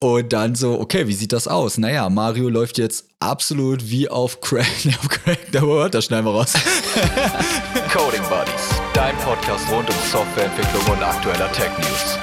[0.00, 1.76] Und dann so, okay, wie sieht das aus?
[1.76, 4.66] Naja, Mario läuft jetzt absolut wie auf Crack.
[5.00, 6.52] auf Crack, Word, das schneiden wir raus.
[7.92, 12.16] Coding Buddies, dein Podcast rund um Softwareentwicklung und aktueller Tech News.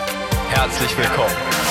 [0.50, 1.65] Herzlich willkommen.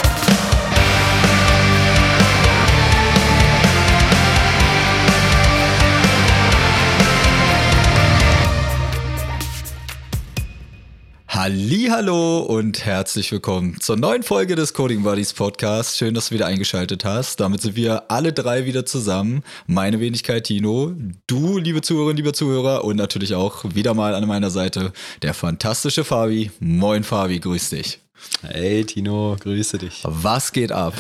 [11.46, 15.98] Hallo und herzlich willkommen zur neuen Folge des Coding Buddies Podcast.
[15.98, 17.38] Schön, dass du wieder eingeschaltet hast.
[17.38, 19.43] Damit sind wir alle drei wieder zusammen.
[19.66, 20.94] Meine Wenigkeit Tino,
[21.26, 26.02] du, liebe Zuhörerinnen, liebe Zuhörer und natürlich auch wieder mal an meiner Seite der fantastische
[26.02, 26.50] Fabi.
[26.61, 28.04] Moin Fabi, grüß dich.
[28.43, 30.03] Hey Tino, grüße dich.
[30.04, 30.95] Was geht ab?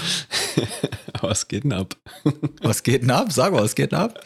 [1.20, 1.96] was geht denn ab?
[2.62, 3.32] was geht denn ab?
[3.32, 4.18] Sag mal, was geht denn ab?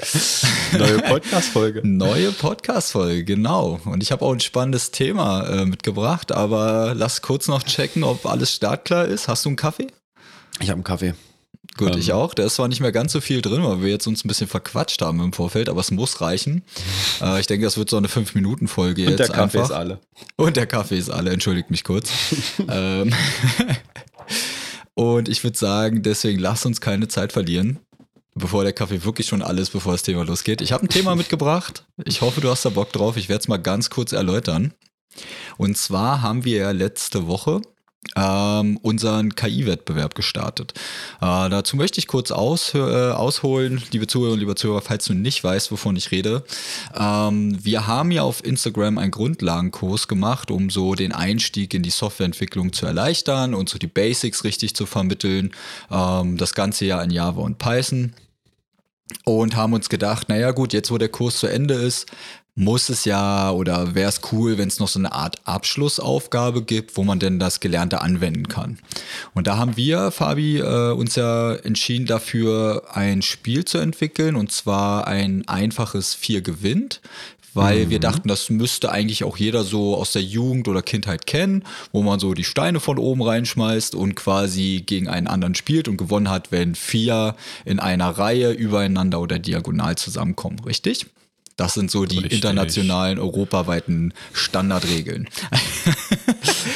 [0.72, 1.86] Neue Podcast-Folge.
[1.86, 3.80] Neue Podcast-Folge, genau.
[3.84, 8.26] Und ich habe auch ein spannendes Thema äh, mitgebracht, aber lass kurz noch checken, ob
[8.26, 9.28] alles startklar ist.
[9.28, 9.88] Hast du einen Kaffee?
[10.60, 11.14] Ich habe einen Kaffee.
[11.76, 12.34] Gut, ähm, ich auch.
[12.34, 14.48] Da ist zwar nicht mehr ganz so viel drin, weil wir jetzt uns ein bisschen
[14.48, 16.62] verquatscht haben im Vorfeld, aber es muss reichen.
[17.20, 19.10] Äh, ich denke, das wird so eine 5-Minuten-Folge jetzt.
[19.12, 19.70] Und der Kaffee einfach.
[19.70, 20.00] ist alle.
[20.36, 22.10] Und der Kaffee ist alle, entschuldigt mich kurz.
[22.68, 23.12] ähm,
[24.94, 27.78] und ich würde sagen, deswegen lass uns keine Zeit verlieren,
[28.34, 30.60] bevor der Kaffee wirklich schon alles, bevor das Thema losgeht.
[30.60, 31.84] Ich habe ein Thema mitgebracht.
[32.04, 33.16] Ich hoffe, du hast da Bock drauf.
[33.16, 34.74] Ich werde es mal ganz kurz erläutern.
[35.56, 37.60] Und zwar haben wir ja letzte Woche
[38.16, 40.72] ähm, unseren KI-Wettbewerb gestartet.
[41.20, 45.14] Äh, dazu möchte ich kurz aus, äh, ausholen, liebe Zuhörer und liebe Zuhörer, falls du
[45.14, 46.44] nicht weißt, wovon ich rede.
[46.98, 51.90] Ähm, wir haben ja auf Instagram einen Grundlagenkurs gemacht, um so den Einstieg in die
[51.90, 55.52] Softwareentwicklung zu erleichtern und so die Basics richtig zu vermitteln.
[55.90, 58.14] Ähm, das ganze ja in Java und Python
[59.24, 62.06] und haben uns gedacht, naja gut, jetzt wo der Kurs zu Ende ist,
[62.58, 66.96] muss es ja oder wäre es cool, wenn es noch so eine Art Abschlussaufgabe gibt,
[66.96, 68.80] wo man denn das Gelernte anwenden kann.
[69.32, 74.50] Und da haben wir, Fabi, äh, uns ja entschieden dafür, ein Spiel zu entwickeln und
[74.50, 77.00] zwar ein einfaches Vier gewinnt
[77.54, 77.90] weil mhm.
[77.90, 82.02] wir dachten, das müsste eigentlich auch jeder so aus der Jugend oder Kindheit kennen, wo
[82.02, 86.30] man so die Steine von oben reinschmeißt und quasi gegen einen anderen spielt und gewonnen
[86.30, 87.34] hat, wenn vier
[87.64, 91.06] in einer Reihe übereinander oder diagonal zusammenkommen, richtig?
[91.58, 92.34] Das sind so die Richtig.
[92.34, 95.28] internationalen, europaweiten Standardregeln.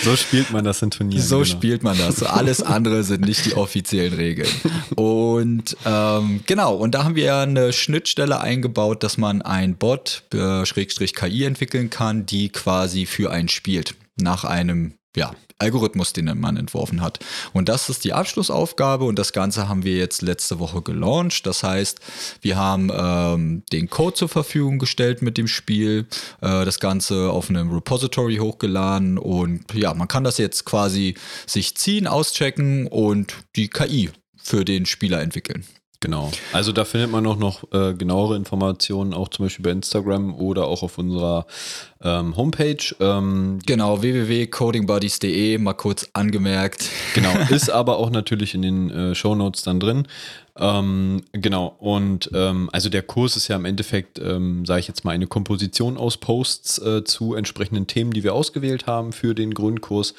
[0.03, 1.23] So spielt man das in Turnieren.
[1.23, 1.45] So genau.
[1.45, 2.23] spielt man das.
[2.25, 4.49] Alles andere sind nicht die offiziellen Regeln.
[4.97, 10.67] Und ähm, genau, und da haben wir eine Schnittstelle eingebaut, dass man ein Bot, äh,
[10.67, 13.95] Schrägstrich KI entwickeln kann, die quasi für einen spielt.
[14.17, 17.21] Nach einem ja, Algorithmus, den man entworfen hat.
[17.53, 21.47] Und das ist die Abschlussaufgabe und das Ganze haben wir jetzt letzte Woche gelauncht.
[21.47, 22.01] Das heißt,
[22.41, 26.07] wir haben ähm, den Code zur Verfügung gestellt mit dem Spiel,
[26.41, 31.15] äh, das Ganze auf einem Repository hochgeladen und ja, man kann das jetzt quasi
[31.47, 35.65] sich ziehen, auschecken und die KI für den Spieler entwickeln.
[36.03, 36.33] Genau.
[36.53, 40.67] Also da findet man auch noch äh, genauere Informationen, auch zum Beispiel bei Instagram oder
[40.67, 41.47] auch auf unserer
[42.03, 42.85] ähm, Homepage.
[42.99, 46.89] Ähm, genau, www.codingbuddies.de, mal kurz angemerkt.
[47.15, 50.09] Genau, ist aber auch natürlich in den äh, Show Notes dann drin.
[50.59, 55.05] Ähm, genau, und ähm, also der Kurs ist ja im Endeffekt, ähm, sage ich jetzt
[55.05, 59.55] mal, eine Komposition aus Posts äh, zu entsprechenden Themen, die wir ausgewählt haben für den
[59.55, 60.15] Grundkurs.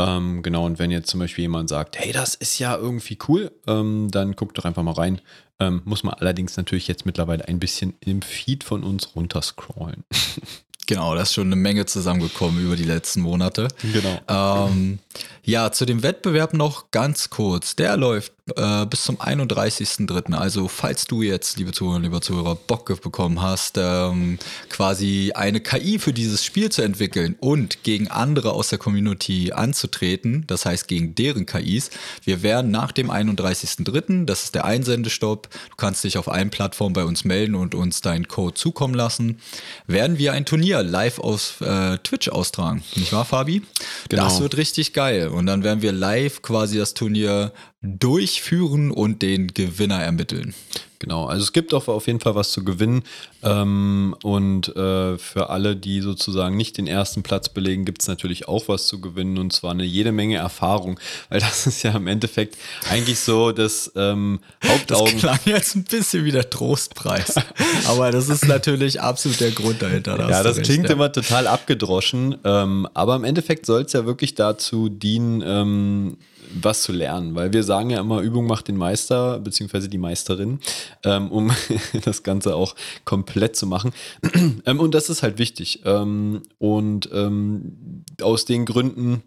[0.00, 3.52] Ähm, genau, und wenn jetzt zum Beispiel jemand sagt, hey, das ist ja irgendwie cool,
[3.66, 5.20] ähm, dann guckt doch einfach mal rein.
[5.58, 10.04] Ähm, muss man allerdings natürlich jetzt mittlerweile ein bisschen im Feed von uns runterscrollen.
[10.90, 13.68] Genau, da ist schon eine Menge zusammengekommen über die letzten Monate.
[13.92, 14.66] Genau.
[14.66, 14.98] Ähm,
[15.44, 17.76] ja, zu dem Wettbewerb noch ganz kurz.
[17.76, 20.34] Der läuft äh, bis zum 31.03.
[20.34, 25.98] Also falls du jetzt, liebe Zuhörer, lieber Zuhörer, Bock bekommen hast, ähm, quasi eine KI
[25.98, 31.14] für dieses Spiel zu entwickeln und gegen andere aus der Community anzutreten, das heißt gegen
[31.14, 31.90] deren KIs,
[32.24, 36.94] wir werden nach dem 31.03., das ist der Einsendestopp, du kannst dich auf allen Plattformen
[36.94, 39.38] bei uns melden und uns deinen Code zukommen lassen,
[39.86, 42.82] werden wir ein Turnier live aus äh, Twitch austragen.
[42.96, 43.62] Nicht wahr, Fabi?
[44.08, 44.24] Genau.
[44.24, 45.28] Das wird richtig geil.
[45.28, 47.52] Und dann werden wir live quasi das Turnier
[47.82, 50.54] durchführen und den Gewinner ermitteln.
[51.00, 53.04] Genau, also es gibt auch auf jeden Fall was zu gewinnen.
[53.42, 58.48] Ähm, und äh, für alle, die sozusagen nicht den ersten Platz belegen, gibt es natürlich
[58.48, 61.00] auch was zu gewinnen und zwar eine jede Menge Erfahrung.
[61.30, 62.58] Weil das ist ja im Endeffekt
[62.90, 65.12] eigentlich so das ähm, Hauptaugen.
[65.14, 67.34] Das klang jetzt ein bisschen wie der Trostpreis.
[67.86, 70.18] aber das ist natürlich absolut der Grund dahinter.
[70.28, 70.92] ja, das recht, klingt ja.
[70.92, 72.36] immer total abgedroschen.
[72.44, 76.18] Ähm, aber im Endeffekt soll es ja wirklich dazu dienen, ähm,
[76.52, 80.60] was zu lernen, weil wir sagen ja immer, Übung macht den Meister, beziehungsweise die Meisterin,
[81.04, 81.50] ähm, um
[82.04, 82.74] das Ganze auch
[83.04, 83.92] komplett zu machen.
[84.66, 85.82] ähm, und das ist halt wichtig.
[85.84, 89.22] Ähm, und ähm, aus den Gründen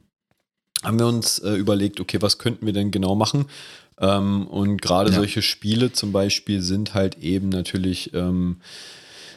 [0.83, 3.45] haben wir uns äh, überlegt, okay, was könnten wir denn genau machen?
[3.99, 5.15] Ähm, und gerade ja.
[5.15, 8.57] solche Spiele zum Beispiel sind halt eben natürlich, ähm,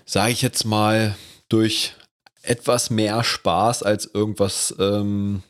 [0.05, 1.17] sage ich jetzt mal,
[1.49, 1.95] durch
[2.43, 5.43] etwas mehr Spaß als irgendwas ähm,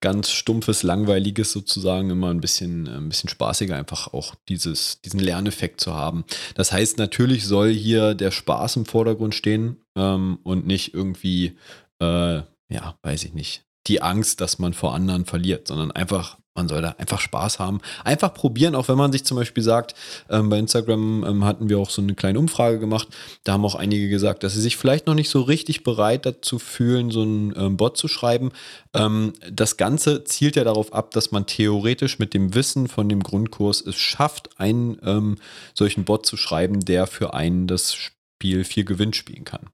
[0.00, 5.80] ganz stumpfes, langweiliges sozusagen immer ein bisschen, ein bisschen spaßiger, einfach auch dieses, diesen Lerneffekt
[5.80, 6.24] zu haben.
[6.54, 11.56] Das heißt, natürlich soll hier der Spaß im Vordergrund stehen ähm, und nicht irgendwie,
[12.00, 16.68] äh, ja, weiß ich nicht, die Angst, dass man vor anderen verliert, sondern einfach man
[16.68, 17.80] soll da einfach Spaß haben.
[18.04, 19.94] Einfach probieren, auch wenn man sich zum Beispiel sagt,
[20.30, 23.08] ähm, bei Instagram ähm, hatten wir auch so eine kleine Umfrage gemacht.
[23.42, 26.60] Da haben auch einige gesagt, dass sie sich vielleicht noch nicht so richtig bereit dazu
[26.60, 28.52] fühlen, so einen ähm, Bot zu schreiben.
[28.94, 33.22] Ähm, das Ganze zielt ja darauf ab, dass man theoretisch mit dem Wissen von dem
[33.22, 35.36] Grundkurs es schafft, einen ähm,
[35.74, 39.70] solchen Bot zu schreiben, der für einen das Spiel viel Gewinn spielen kann.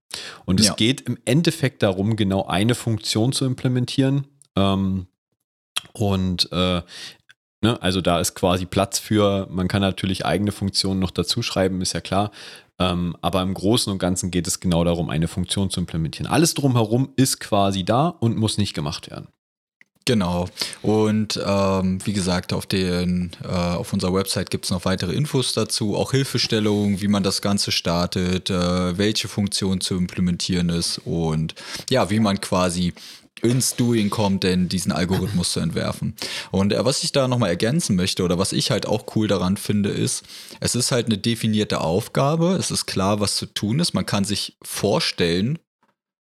[0.46, 0.74] Und es ja.
[0.74, 4.26] geht im Endeffekt darum, genau eine Funktion zu implementieren.
[5.92, 6.82] Und äh,
[7.62, 11.80] ne, also da ist quasi Platz für, man kann natürlich eigene Funktionen noch dazu schreiben,
[11.80, 12.30] ist ja klar.
[12.78, 16.30] Ähm, aber im Großen und Ganzen geht es genau darum, eine Funktion zu implementieren.
[16.30, 19.28] Alles drumherum ist quasi da und muss nicht gemacht werden.
[20.06, 20.48] Genau.
[20.80, 25.52] Und ähm, wie gesagt, auf, den, äh, auf unserer Website gibt es noch weitere Infos
[25.52, 31.54] dazu, auch Hilfestellungen, wie man das Ganze startet, äh, welche Funktion zu implementieren ist und
[31.90, 32.94] ja, wie man quasi
[33.42, 36.14] ins Doing kommt, denn diesen Algorithmus zu entwerfen.
[36.50, 39.56] Und äh, was ich da nochmal ergänzen möchte oder was ich halt auch cool daran
[39.56, 40.24] finde, ist,
[40.60, 44.24] es ist halt eine definierte Aufgabe, es ist klar, was zu tun ist, man kann
[44.24, 45.58] sich vorstellen,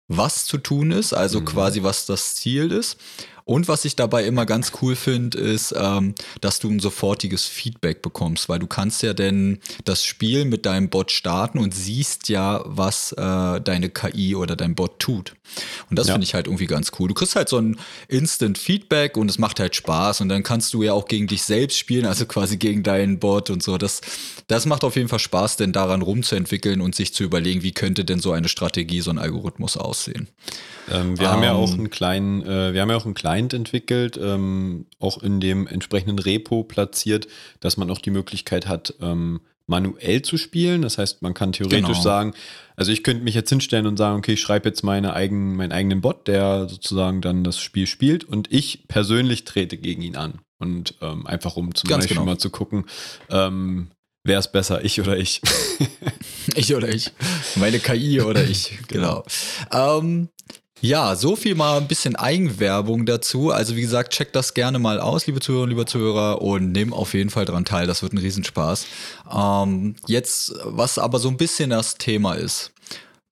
[0.07, 1.45] was zu tun ist, also mhm.
[1.45, 2.97] quasi was das Ziel ist.
[3.45, 8.01] Und was ich dabei immer ganz cool finde, ist, ähm, dass du ein sofortiges Feedback
[8.01, 12.61] bekommst, weil du kannst ja denn das Spiel mit deinem Bot starten und siehst ja,
[12.65, 15.35] was äh, deine KI oder dein Bot tut.
[15.89, 16.13] Und das ja.
[16.13, 17.09] finde ich halt irgendwie ganz cool.
[17.09, 20.73] Du kriegst halt so ein Instant Feedback und es macht halt Spaß und dann kannst
[20.73, 23.77] du ja auch gegen dich selbst spielen, also quasi gegen deinen Bot und so.
[23.77, 24.01] Das,
[24.47, 28.05] das macht auf jeden Fall Spaß, denn daran rumzuentwickeln und sich zu überlegen, wie könnte
[28.05, 30.29] denn so eine Strategie, so ein Algorithmus aussehen.
[30.91, 31.79] Ähm, wir um, haben ja auch ähm.
[31.79, 36.19] einen kleinen, äh, wir haben ja auch einen Client entwickelt, ähm, auch in dem entsprechenden
[36.19, 37.27] Repo platziert,
[37.59, 40.81] dass man auch die Möglichkeit hat, ähm, manuell zu spielen.
[40.81, 42.01] Das heißt, man kann theoretisch genau.
[42.01, 42.33] sagen,
[42.75, 45.71] also ich könnte mich jetzt hinstellen und sagen, okay, ich schreibe jetzt meine eigenen, meinen
[45.71, 50.39] eigenen Bot, der sozusagen dann das Spiel spielt und ich persönlich trete gegen ihn an.
[50.59, 52.25] Und ähm, einfach um zum Ganz Beispiel genau.
[52.25, 52.85] mal zu gucken,
[53.29, 53.87] ähm,
[54.23, 55.41] wer ist besser, ich oder ich?
[56.55, 57.11] ich oder ich.
[57.55, 59.23] Meine KI oder ich, genau.
[59.71, 60.29] Ähm,
[60.83, 63.51] ja, so viel mal ein bisschen Eigenwerbung dazu.
[63.51, 67.13] Also wie gesagt, checkt das gerne mal aus, liebe Zuhörer, liebe Zuhörer, und nehmt auf
[67.13, 67.87] jeden Fall dran teil.
[67.87, 68.85] Das wird ein Riesenspaß.
[69.33, 72.73] Ähm, jetzt, was aber so ein bisschen das Thema ist.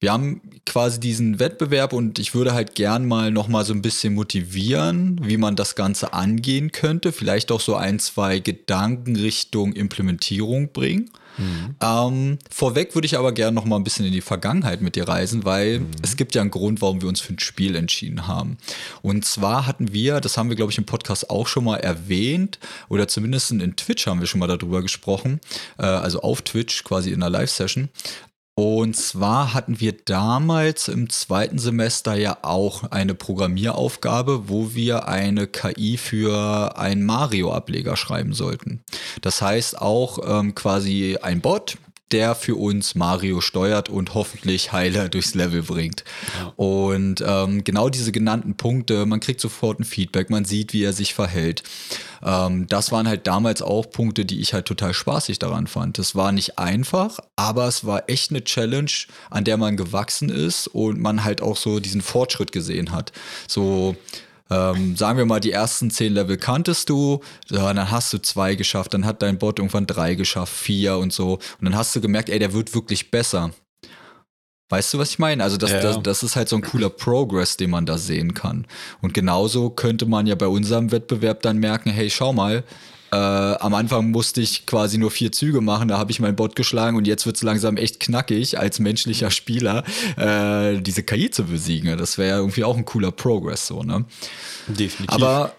[0.01, 3.83] Wir haben quasi diesen Wettbewerb und ich würde halt gern mal noch mal so ein
[3.83, 7.11] bisschen motivieren, wie man das Ganze angehen könnte.
[7.11, 11.11] Vielleicht auch so ein, zwei Gedanken Richtung Implementierung bringen.
[11.37, 11.75] Mhm.
[11.81, 15.07] Ähm, vorweg würde ich aber gerne noch mal ein bisschen in die Vergangenheit mit dir
[15.07, 15.91] reisen, weil mhm.
[16.01, 18.57] es gibt ja einen Grund, warum wir uns für ein Spiel entschieden haben.
[19.03, 22.59] Und zwar hatten wir, das haben wir glaube ich im Podcast auch schon mal erwähnt,
[22.89, 25.39] oder zumindest in Twitch haben wir schon mal darüber gesprochen,
[25.77, 27.89] äh, also auf Twitch quasi in einer Live-Session,
[28.55, 35.47] und zwar hatten wir damals im zweiten Semester ja auch eine Programmieraufgabe, wo wir eine
[35.47, 38.83] KI für einen Mario-Ableger schreiben sollten.
[39.21, 41.77] Das heißt auch ähm, quasi ein Bot,
[42.11, 46.03] der für uns Mario steuert und hoffentlich Heiler durchs Level bringt.
[46.39, 46.53] Ja.
[46.55, 50.93] Und ähm, genau diese genannten Punkte, man kriegt sofort ein Feedback, man sieht, wie er
[50.93, 51.63] sich verhält.
[52.23, 55.99] Ähm, das waren halt damals auch Punkte, die ich halt total spaßig daran fand.
[55.99, 58.91] Es war nicht einfach, aber es war echt eine Challenge,
[59.29, 63.11] an der man gewachsen ist und man halt auch so diesen Fortschritt gesehen hat.
[63.47, 63.95] So
[64.51, 68.55] ähm, sagen wir mal, die ersten zehn Level kanntest du, ja, dann hast du zwei
[68.55, 71.35] geschafft, dann hat dein Bot irgendwann drei geschafft, vier und so.
[71.35, 73.51] Und dann hast du gemerkt, ey, der wird wirklich besser.
[74.69, 75.43] Weißt du, was ich meine?
[75.43, 75.81] Also das, ja.
[75.81, 78.67] das, das, ist halt so ein cooler Progress, den man da sehen kann.
[79.01, 82.63] Und genauso könnte man ja bei unserem Wettbewerb dann merken, hey, schau mal,
[83.11, 86.55] äh, am Anfang musste ich quasi nur vier Züge machen, da habe ich mein Bot
[86.55, 89.83] geschlagen und jetzt wird es langsam echt knackig, als menschlicher Spieler
[90.17, 91.97] äh, diese KI zu besiegen.
[91.97, 94.05] Das wäre ja irgendwie auch ein cooler Progress, so, ne?
[94.67, 95.09] Definitiv.
[95.13, 95.53] Aber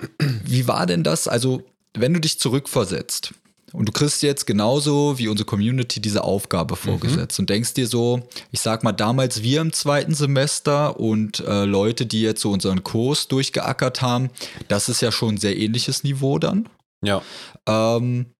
[0.45, 1.29] wie war denn das?
[1.29, 1.63] Also,
[1.95, 3.35] wenn du dich zurückversetzt,
[3.73, 7.45] und du kriegst jetzt genauso wie unsere Community diese Aufgabe vorgesetzt mhm.
[7.45, 12.05] und denkst dir so, ich sag mal, damals wir im zweiten Semester und äh, Leute,
[12.05, 14.29] die jetzt so unseren Kurs durchgeackert haben,
[14.69, 16.69] das ist ja schon ein sehr ähnliches Niveau dann.
[17.03, 17.23] Ja.
[17.67, 18.35] Ähm,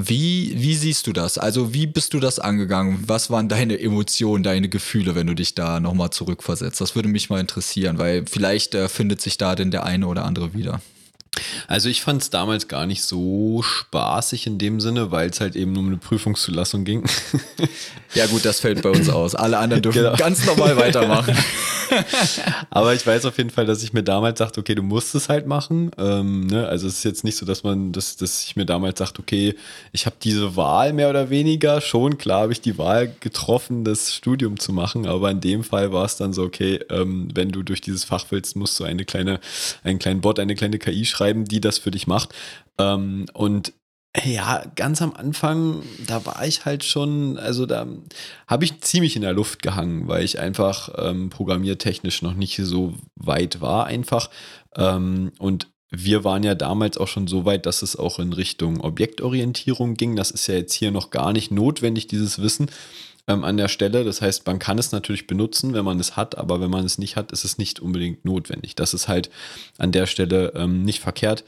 [0.00, 1.38] wie, wie siehst du das?
[1.38, 3.02] Also, wie bist du das angegangen?
[3.08, 6.80] Was waren deine Emotionen, deine Gefühle, wenn du dich da nochmal zurückversetzt?
[6.80, 10.24] Das würde mich mal interessieren, weil vielleicht äh, findet sich da denn der eine oder
[10.24, 10.80] andere wieder.
[11.66, 15.56] Also ich fand es damals gar nicht so spaßig in dem Sinne, weil es halt
[15.56, 17.04] eben nur um eine Prüfungszulassung ging.
[18.14, 19.34] Ja gut, das fällt bei uns aus.
[19.34, 20.16] Alle anderen dürfen genau.
[20.16, 21.36] ganz normal weitermachen.
[22.70, 25.28] Aber ich weiß auf jeden Fall, dass ich mir damals dachte, okay, du musst es
[25.28, 25.90] halt machen.
[25.98, 26.66] Ähm, ne?
[26.66, 29.54] Also es ist jetzt nicht so, dass man, dass, dass ich mir damals dachte, okay,
[29.92, 31.82] ich habe diese Wahl mehr oder weniger.
[31.82, 35.06] Schon klar habe ich die Wahl getroffen, das Studium zu machen.
[35.06, 38.24] Aber in dem Fall war es dann so, okay, ähm, wenn du durch dieses Fach
[38.30, 39.38] willst, musst du eine kleine,
[39.84, 42.34] einen kleinen Bot, eine kleine KI schreiben, die das für dich macht.
[42.78, 43.72] Ähm, und
[44.24, 47.86] ja, ganz am Anfang, da war ich halt schon, also da
[48.46, 52.94] habe ich ziemlich in der Luft gehangen, weil ich einfach ähm, programmiertechnisch noch nicht so
[53.16, 54.30] weit war einfach.
[54.76, 58.80] Ähm, und wir waren ja damals auch schon so weit, dass es auch in Richtung
[58.80, 60.16] Objektorientierung ging.
[60.16, 62.70] Das ist ja jetzt hier noch gar nicht notwendig, dieses Wissen
[63.28, 64.02] ähm, an der Stelle.
[64.02, 66.98] Das heißt, man kann es natürlich benutzen, wenn man es hat, aber wenn man es
[66.98, 68.74] nicht hat, ist es nicht unbedingt notwendig.
[68.74, 69.30] Das ist halt
[69.76, 71.44] an der Stelle ähm, nicht verkehrt.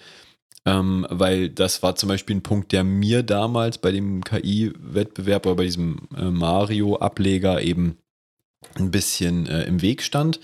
[0.67, 5.57] Ähm, weil das war zum Beispiel ein Punkt, der mir damals bei dem KI-Wettbewerb oder
[5.57, 7.97] bei diesem äh, Mario-Ableger eben
[8.75, 10.39] ein bisschen äh, im Weg stand.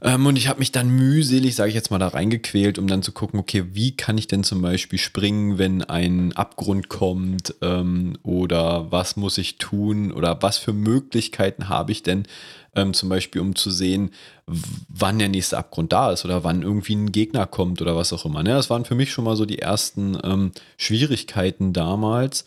[0.00, 3.02] Ähm, und ich habe mich dann mühselig, sage ich jetzt mal, da reingequält, um dann
[3.02, 8.16] zu gucken, okay, wie kann ich denn zum Beispiel springen, wenn ein Abgrund kommt ähm,
[8.22, 12.28] oder was muss ich tun oder was für Möglichkeiten habe ich denn,
[12.76, 14.12] ähm, zum Beispiel, um zu sehen,
[14.46, 18.24] wann der nächste Abgrund da ist oder wann irgendwie ein Gegner kommt oder was auch
[18.24, 18.44] immer.
[18.44, 18.50] Ne?
[18.50, 22.44] Das waren für mich schon mal so die ersten ähm, Schwierigkeiten damals.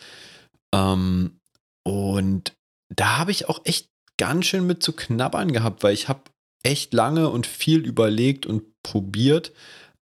[0.74, 1.39] Ähm,
[1.84, 2.53] und
[2.96, 6.22] da habe ich auch echt ganz schön mit zu knabbern gehabt, weil ich habe
[6.63, 9.51] echt lange und viel überlegt und probiert.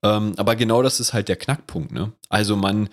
[0.03, 1.93] Ähm, aber genau das ist halt der Knackpunkt.
[1.93, 2.13] Ne?
[2.29, 2.89] Also man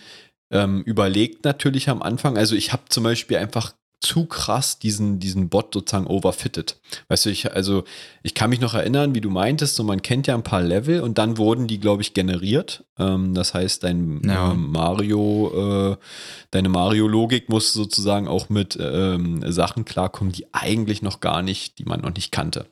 [0.51, 5.50] ähm, überlegt natürlich am Anfang, also ich habe zum Beispiel einfach zu krass diesen, diesen
[5.50, 6.79] Bot sozusagen overfitted.
[7.07, 7.86] Weißt du, ich, also
[8.22, 11.01] ich kann mich noch erinnern, wie du meintest, so man kennt ja ein paar Level
[11.01, 12.84] und dann wurden die, glaube ich, generiert.
[13.00, 14.51] Ähm, das heißt, dein ja.
[14.51, 15.98] äh, Mario, äh,
[16.51, 21.86] deine Mario-Logik muss sozusagen auch mit ähm, Sachen klarkommen, die eigentlich noch gar nicht, die
[21.86, 22.67] man noch nicht kannte.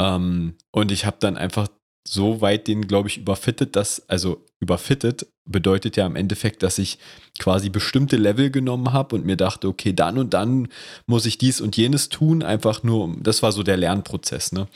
[0.00, 1.68] Ähm, und ich habe dann einfach
[2.08, 6.98] so weit den, glaube ich, überfittet, dass, also überfittet bedeutet ja im Endeffekt, dass ich
[7.38, 10.68] quasi bestimmte Level genommen habe und mir dachte, okay, dann und dann
[11.06, 14.68] muss ich dies und jenes tun, einfach nur, das war so der Lernprozess, ne?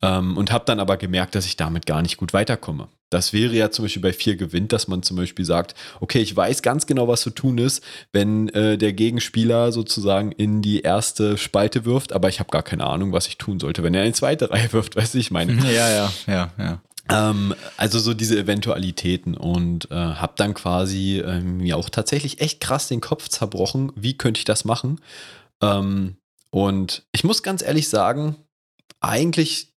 [0.00, 2.88] Ähm, und habe dann aber gemerkt, dass ich damit gar nicht gut weiterkomme.
[3.10, 6.36] Das wäre ja zum Beispiel bei vier gewinnt, dass man zum Beispiel sagt, okay, ich
[6.36, 11.38] weiß ganz genau, was zu tun ist, wenn äh, der Gegenspieler sozusagen in die erste
[11.38, 14.12] Spalte wirft, aber ich habe gar keine Ahnung, was ich tun sollte, wenn er in
[14.12, 15.58] die zweite Reihe wirft, weißt du, ich meine.
[15.68, 16.80] Ja, ja, ja, ja.
[17.10, 22.60] Ähm, also so diese Eventualitäten und äh, habe dann quasi äh, mir auch tatsächlich echt
[22.60, 25.00] krass den Kopf zerbrochen, wie könnte ich das machen?
[25.62, 26.16] Ähm,
[26.50, 28.36] und ich muss ganz ehrlich sagen,
[29.00, 29.74] eigentlich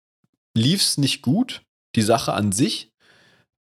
[0.58, 1.62] lief es nicht gut,
[1.94, 2.92] die Sache an sich,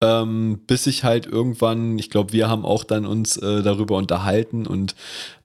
[0.02, 4.66] ähm, bis ich halt irgendwann, ich glaube, wir haben auch dann uns äh, darüber unterhalten
[4.66, 4.94] und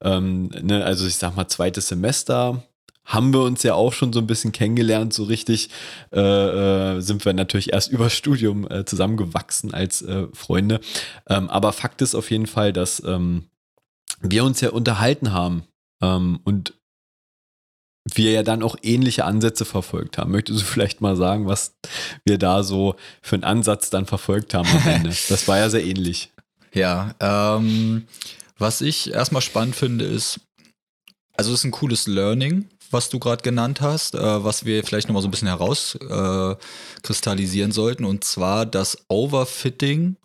[0.01, 2.63] ähm, ne, also ich sag mal zweites Semester
[3.05, 5.69] haben wir uns ja auch schon so ein bisschen kennengelernt, so richtig
[6.13, 10.79] äh, äh, sind wir natürlich erst über Studium äh, zusammengewachsen als äh, Freunde.
[11.27, 13.45] Ähm, aber Fakt ist auf jeden Fall, dass ähm,
[14.21, 15.63] wir uns ja unterhalten haben
[16.01, 16.78] ähm, und
[18.15, 20.31] wir ja dann auch ähnliche Ansätze verfolgt haben.
[20.31, 21.75] Möchtest du vielleicht mal sagen, was
[22.25, 25.15] wir da so für einen Ansatz dann verfolgt haben am Ende?
[25.29, 26.31] Das war ja sehr ähnlich.
[26.73, 28.07] Ja, ähm,
[28.57, 30.39] was ich erstmal spannend finde, ist,
[31.35, 35.07] also es ist ein cooles Learning, was du gerade genannt hast, äh, was wir vielleicht
[35.07, 40.17] nochmal so ein bisschen herauskristallisieren äh, sollten, und zwar das Overfitting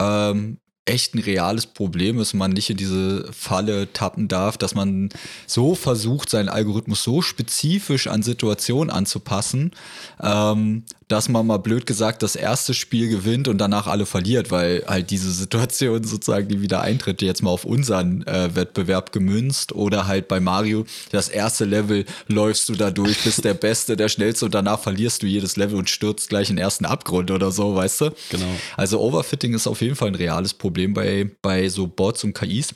[0.00, 0.58] ähm,
[0.90, 5.10] echt ein reales Problem ist, man nicht in diese Falle tappen darf, dass man
[5.46, 9.72] so versucht, seinen Algorithmus so spezifisch an Situationen anzupassen,
[10.20, 14.84] ähm, dass man mal blöd gesagt das erste Spiel gewinnt und danach alle verliert, weil
[14.86, 20.06] halt diese Situation sozusagen, die wieder eintritt, jetzt mal auf unseren äh, Wettbewerb gemünzt oder
[20.06, 24.44] halt bei Mario, das erste Level läufst du da durch, bist der Beste, der Schnellste
[24.44, 27.74] und danach verlierst du jedes Level und stürzt gleich in den ersten Abgrund oder so,
[27.74, 28.10] weißt du?
[28.30, 28.46] Genau.
[28.76, 32.74] Also Overfitting ist auf jeden Fall ein reales Problem bei, bei so Bots und KIs.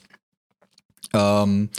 [1.12, 1.70] Ähm,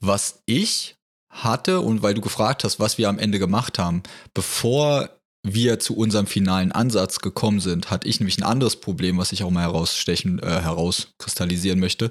[0.00, 0.96] was ich
[1.30, 4.02] hatte und weil du gefragt hast, was wir am Ende gemacht haben,
[4.34, 5.10] bevor
[5.42, 9.42] wir zu unserem finalen Ansatz gekommen sind, hatte ich nämlich ein anderes Problem, was ich
[9.42, 12.10] auch mal herausstechen, äh, herauskristallisieren möchte,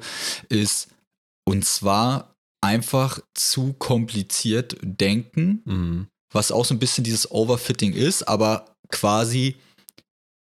[0.49, 0.89] ist
[1.45, 6.07] und zwar einfach zu kompliziert denken, mhm.
[6.31, 9.55] was auch so ein bisschen dieses Overfitting ist, aber quasi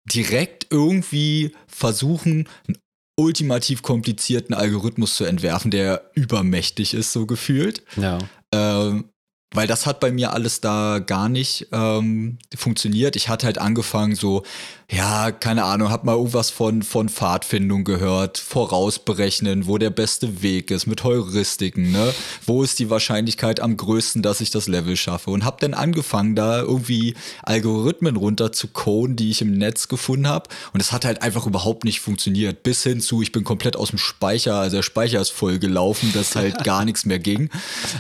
[0.06, 2.78] direkt irgendwie versuchen, einen
[3.20, 7.84] ultimativ komplizierten Algorithmus zu entwerfen, der übermächtig ist, so gefühlt.
[7.98, 8.18] Ja.
[8.52, 9.10] Ähm,
[9.52, 13.16] weil das hat bei mir alles da gar nicht ähm, funktioniert.
[13.16, 14.44] Ich hatte halt angefangen so,
[14.92, 20.72] ja, keine Ahnung, hab mal irgendwas von, von Pfadfindung gehört, vorausberechnen, wo der beste Weg
[20.72, 22.12] ist, mit Heuristiken, ne?
[22.46, 25.30] Wo ist die Wahrscheinlichkeit am größten, dass ich das Level schaffe?
[25.30, 27.14] Und hab dann angefangen, da irgendwie
[27.44, 30.50] Algorithmen runter zu coden, die ich im Netz gefunden habe.
[30.74, 32.64] Und es hat halt einfach überhaupt nicht funktioniert.
[32.64, 36.12] Bis hin zu, ich bin komplett aus dem Speicher, also der Speicher ist voll gelaufen,
[36.14, 37.52] dass halt gar nichts mehr ging,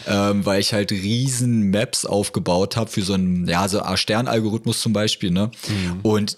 [0.08, 0.91] ähm, weil ich halt
[1.39, 5.51] riesen Maps aufgebaut habe für so einen, ja, so A-Stern-Algorithmus zum Beispiel, ne?
[5.67, 6.00] Mhm.
[6.01, 6.38] Und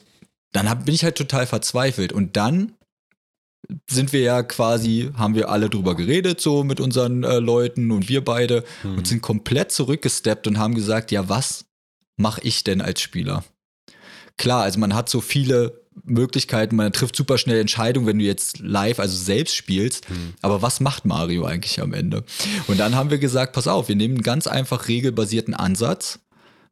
[0.52, 2.14] dann hab, bin ich halt total verzweifelt.
[2.14, 2.74] Und dann
[3.90, 8.10] sind wir ja quasi, haben wir alle drüber geredet, so mit unseren äh, Leuten und
[8.10, 8.98] wir beide mhm.
[8.98, 11.66] und sind komplett zurückgesteppt und haben gesagt, ja, was
[12.18, 13.44] mache ich denn als Spieler?
[14.38, 18.60] Klar, also man hat so viele Möglichkeiten, man trifft super schnell Entscheidungen, wenn du jetzt
[18.60, 20.10] live, also selbst spielst.
[20.10, 20.34] Mhm.
[20.42, 22.24] Aber was macht Mario eigentlich am Ende?
[22.68, 26.20] Und dann haben wir gesagt, pass auf, wir nehmen einen ganz einfach regelbasierten Ansatz.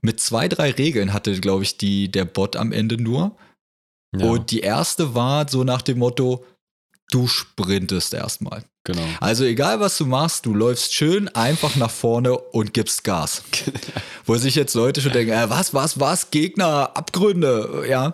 [0.01, 3.35] Mit zwei, drei Regeln hatte, glaube ich, die, der Bot am Ende nur.
[4.17, 4.25] Ja.
[4.27, 6.45] Und die erste war so nach dem Motto,
[7.11, 8.63] du sprintest erstmal.
[8.83, 9.03] Genau.
[9.19, 13.43] Also egal was du machst, du läufst schön einfach nach vorne und gibst Gas.
[14.25, 18.13] Wo sich jetzt Leute schon denken, äh, was, was, was, Gegner, Abgründe, ja.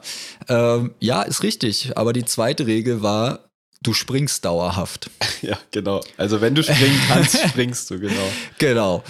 [0.50, 1.98] Ähm, ja, ist richtig.
[1.98, 3.46] Aber die zweite Regel war,
[3.82, 5.10] du springst dauerhaft.
[5.42, 6.02] Ja, genau.
[6.18, 8.32] Also wenn du springen kannst, springst du, genau.
[8.58, 9.04] Genau.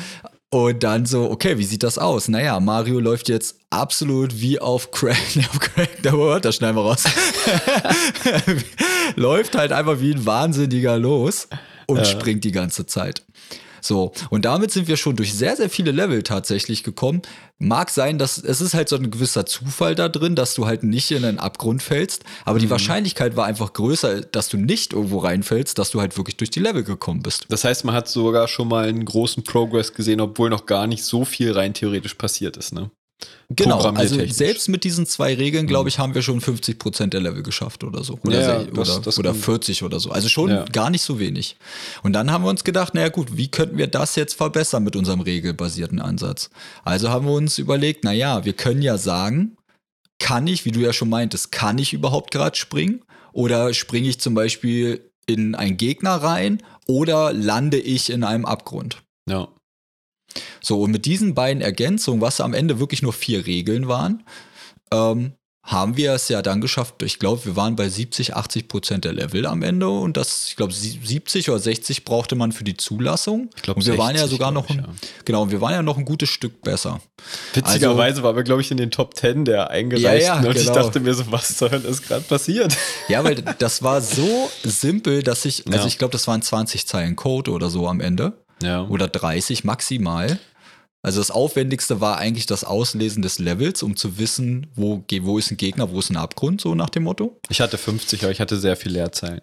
[0.56, 2.30] Und dann so, okay, wie sieht das aus?
[2.30, 5.18] Naja, Mario läuft jetzt absolut wie auf Crack,
[5.52, 7.04] auf Crack, der Word, das schneiden wir raus.
[9.18, 11.50] läuft halt einfach wie ein Wahnsinniger los
[11.88, 12.06] und ja.
[12.06, 13.22] springt die ganze Zeit.
[13.86, 17.22] So, und damit sind wir schon durch sehr, sehr viele Level tatsächlich gekommen.
[17.60, 20.84] Mag sein, dass es ist halt so ein gewisser Zufall da drin, dass du halt
[20.84, 22.64] nicht in einen Abgrund fällst, aber mhm.
[22.64, 26.50] die Wahrscheinlichkeit war einfach größer, dass du nicht irgendwo reinfällst, dass du halt wirklich durch
[26.50, 27.46] die Level gekommen bist.
[27.50, 31.04] Das heißt, man hat sogar schon mal einen großen Progress gesehen, obwohl noch gar nicht
[31.04, 32.90] so viel rein theoretisch passiert ist, ne?
[33.50, 35.88] Genau, also selbst mit diesen zwei Regeln, glaube mhm.
[35.90, 38.20] ich, haben wir schon 50 Prozent der Level geschafft oder so.
[38.24, 40.12] Oder, ja, das, oder, das oder 40 oder so.
[40.12, 40.66] Also schon ja.
[40.66, 41.56] gar nicht so wenig.
[42.02, 44.96] Und dann haben wir uns gedacht, naja gut, wie könnten wir das jetzt verbessern mit
[44.96, 46.50] unserem regelbasierten Ansatz?
[46.84, 49.58] Also haben wir uns überlegt, naja, wir können ja sagen,
[50.18, 53.04] kann ich, wie du ja schon meintest, kann ich überhaupt gerade springen?
[53.32, 59.04] Oder springe ich zum Beispiel in einen Gegner rein oder lande ich in einem Abgrund?
[59.30, 59.50] Ja.
[60.62, 64.24] So, und mit diesen beiden Ergänzungen, was am Ende wirklich nur vier Regeln waren,
[64.92, 65.34] ähm,
[65.66, 67.02] haben wir es ja dann geschafft.
[67.02, 70.56] Ich glaube, wir waren bei 70, 80 Prozent der Level am Ende und das, ich
[70.56, 73.50] glaube, 70 oder 60 brauchte man für die Zulassung.
[73.56, 74.86] Ich glaube, und wir 60, waren ja sogar noch ein, ja.
[75.26, 77.02] genau, wir waren ja noch ein gutes Stück besser.
[77.56, 80.44] Witzigerweise also, waren wir, glaube ich, in den Top 10 der eingereichten ja, ja, und
[80.44, 80.60] genau.
[80.60, 82.78] ich dachte mir so, was zur Hölle ist gerade passiert?
[83.08, 87.16] Ja, weil das war so simpel, dass ich, also ich glaube, das waren 20 Zeilen
[87.16, 88.45] Code oder so am Ende.
[88.62, 88.88] Ja.
[88.88, 90.40] Oder 30 maximal.
[91.06, 95.52] Also das Aufwendigste war eigentlich das Auslesen des Levels, um zu wissen, wo, wo ist
[95.52, 97.40] ein Gegner, wo ist ein Abgrund, so nach dem Motto.
[97.50, 99.40] Ich hatte 50, aber ich hatte sehr viel Leerzeilen.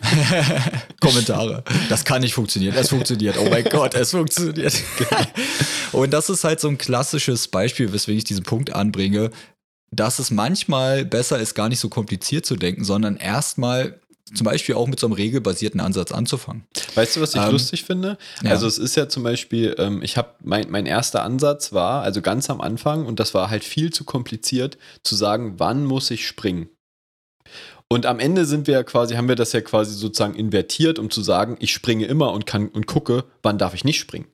[1.00, 1.64] Kommentare.
[1.88, 2.74] Das kann nicht funktionieren.
[2.76, 3.38] Es funktioniert.
[3.38, 4.74] Oh mein Gott, es funktioniert.
[5.92, 9.30] Und das ist halt so ein klassisches Beispiel, weswegen ich diesen Punkt anbringe,
[9.90, 14.00] dass es manchmal besser ist, gar nicht so kompliziert zu denken, sondern erstmal
[14.32, 16.64] zum Beispiel auch mit so einem regelbasierten Ansatz anzufangen.
[16.94, 18.16] Weißt du, was ich ähm, lustig finde?
[18.42, 18.50] Ja.
[18.50, 22.22] Also es ist ja zum Beispiel, ähm, ich habe mein, mein erster Ansatz war, also
[22.22, 26.26] ganz am Anfang, und das war halt viel zu kompliziert, zu sagen, wann muss ich
[26.26, 26.68] springen?
[27.88, 31.22] Und am Ende sind wir quasi, haben wir das ja quasi sozusagen invertiert, um zu
[31.22, 34.26] sagen, ich springe immer und kann und gucke, wann darf ich nicht springen.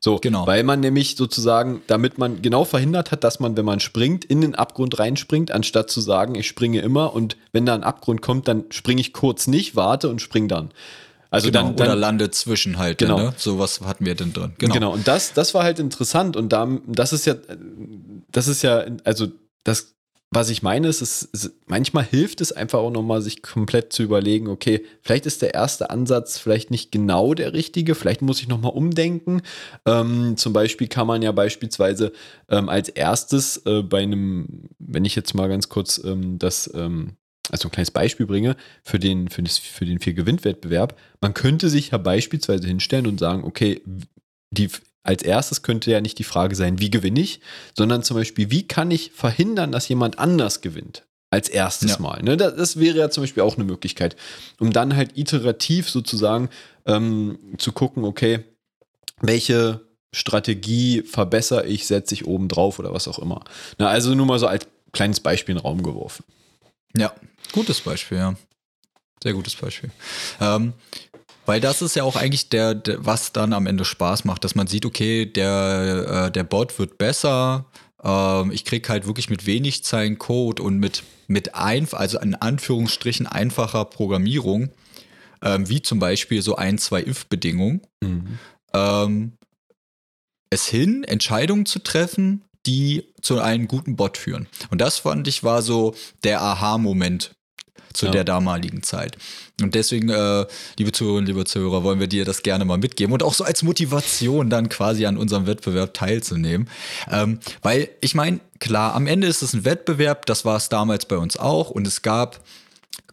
[0.00, 0.46] So, genau.
[0.46, 4.40] weil man nämlich sozusagen, damit man genau verhindert hat, dass man, wenn man springt, in
[4.40, 8.48] den Abgrund reinspringt, anstatt zu sagen, ich springe immer und wenn da ein Abgrund kommt,
[8.48, 10.70] dann springe ich kurz nicht, warte und spring dann.
[11.30, 13.18] Also genau, dann, dann, oder lande zwischen halt, genau.
[13.18, 13.34] ne?
[13.36, 14.52] So was hatten wir denn drin.
[14.58, 14.74] Genau.
[14.74, 14.92] genau.
[14.92, 17.34] Und das, das war halt interessant und da, das ist ja,
[18.30, 19.26] das ist ja, also
[19.64, 19.94] das
[20.30, 24.48] was ich meine, ist, es, manchmal hilft es einfach auch nochmal, sich komplett zu überlegen,
[24.48, 28.72] okay, vielleicht ist der erste Ansatz vielleicht nicht genau der richtige, vielleicht muss ich nochmal
[28.72, 29.40] umdenken.
[29.86, 32.12] Ähm, zum Beispiel kann man ja beispielsweise
[32.50, 37.16] ähm, als erstes äh, bei einem, wenn ich jetzt mal ganz kurz ähm, das, ähm,
[37.50, 41.92] also ein kleines Beispiel bringe, für den, für, das, für den Vier-Gewinn-Wettbewerb, man könnte sich
[41.92, 43.80] ja beispielsweise hinstellen und sagen, okay,
[44.50, 44.68] die
[45.02, 47.40] als erstes könnte ja nicht die Frage sein, wie gewinne ich,
[47.76, 51.04] sondern zum Beispiel, wie kann ich verhindern, dass jemand anders gewinnt?
[51.30, 51.98] Als erstes ja.
[51.98, 52.22] Mal.
[52.22, 52.38] Ne?
[52.38, 54.16] Das, das, wäre ja zum Beispiel auch eine Möglichkeit,
[54.58, 56.48] um dann halt iterativ sozusagen
[56.86, 58.44] ähm, zu gucken, okay,
[59.20, 63.44] welche Strategie verbessere ich, setze ich oben drauf oder was auch immer.
[63.76, 66.24] Na, also nur mal so als kleines Beispiel in den Raum geworfen.
[66.96, 67.12] Ja,
[67.52, 68.34] gutes Beispiel, ja.
[69.22, 69.90] Sehr gutes Beispiel.
[70.40, 70.72] Ähm,
[71.48, 74.54] Weil das ist ja auch eigentlich der, der, was dann am Ende Spaß macht, dass
[74.54, 77.64] man sieht, okay, der, äh, der Bot wird besser.
[78.04, 82.34] Ähm, ich kriege halt wirklich mit wenig Zeilen Code und mit, mit ein, also in
[82.34, 84.68] Anführungsstrichen einfacher Programmierung,
[85.40, 88.38] ähm, wie zum Beispiel so ein, zwei If-Bedingungen, Mhm.
[88.74, 89.32] ähm,
[90.50, 94.48] es hin, Entscheidungen zu treffen, die zu einem guten Bot führen.
[94.70, 97.37] Und das fand ich war so der Aha-Moment
[97.92, 98.12] zu Ja.
[98.12, 99.16] der damaligen Zeit.
[99.60, 100.46] Und deswegen, äh,
[100.78, 103.62] liebe Zuhörerinnen, liebe Zuhörer, wollen wir dir das gerne mal mitgeben und auch so als
[103.62, 106.68] Motivation dann quasi an unserem Wettbewerb teilzunehmen.
[107.10, 111.06] Ähm, weil ich meine, klar, am Ende ist es ein Wettbewerb, das war es damals
[111.06, 112.40] bei uns auch und es gab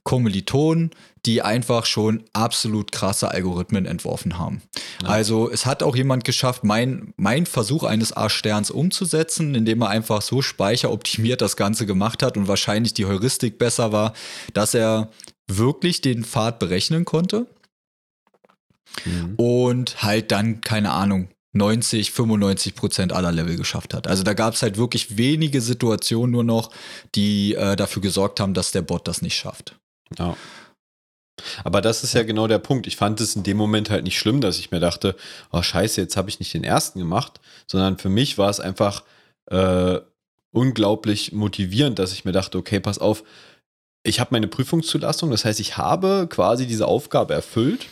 [0.06, 0.92] Kommilitonen,
[1.26, 4.62] die einfach schon absolut krasse Algorithmen entworfen haben.
[5.04, 10.22] Also es hat auch jemand geschafft, mein, mein Versuch eines A-Sterns umzusetzen, indem er einfach
[10.22, 14.14] so speicheroptimiert das Ganze gemacht hat und wahrscheinlich die Heuristik besser war,
[14.54, 15.10] dass er
[15.48, 17.48] wirklich den Pfad berechnen konnte
[19.04, 19.34] Mhm.
[19.36, 24.08] und halt dann, keine Ahnung, 90, 95 Prozent aller Level geschafft hat.
[24.08, 26.70] Also da gab es halt wirklich wenige Situationen nur noch,
[27.16, 29.78] die äh, dafür gesorgt haben, dass der Bot das nicht schafft.
[30.18, 30.36] Ja.
[31.64, 32.88] Aber das ist ja genau der Punkt.
[32.88, 35.16] Ich fand es in dem Moment halt nicht schlimm, dass ich mir dachte,
[35.52, 39.04] oh scheiße, jetzt habe ich nicht den ersten gemacht, sondern für mich war es einfach
[39.52, 40.00] äh,
[40.52, 43.24] unglaublich motivierend, dass ich mir dachte, okay, pass auf,
[44.04, 47.88] ich habe meine Prüfungszulassung, das heißt, ich habe quasi diese Aufgabe erfüllt.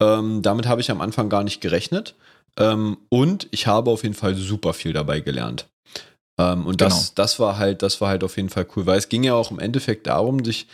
[0.00, 2.14] Ähm, damit habe ich am Anfang gar nicht gerechnet.
[2.58, 5.66] Ähm, und ich habe auf jeden Fall super viel dabei gelernt.
[6.38, 7.12] Ähm, und das, Genau.
[7.16, 9.50] das war halt, das war halt auf jeden Fall cool, weil es ging ja auch
[9.50, 10.66] im Endeffekt darum, sich,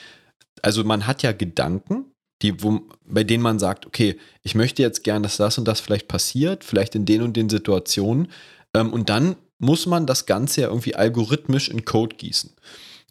[0.63, 2.07] also man hat ja Gedanken,
[2.41, 5.81] die, wo, bei denen man sagt, okay, ich möchte jetzt gern, dass das und das
[5.81, 8.29] vielleicht passiert, vielleicht in den und den Situationen.
[8.75, 12.51] Ähm, und dann muss man das Ganze ja irgendwie algorithmisch in Code gießen.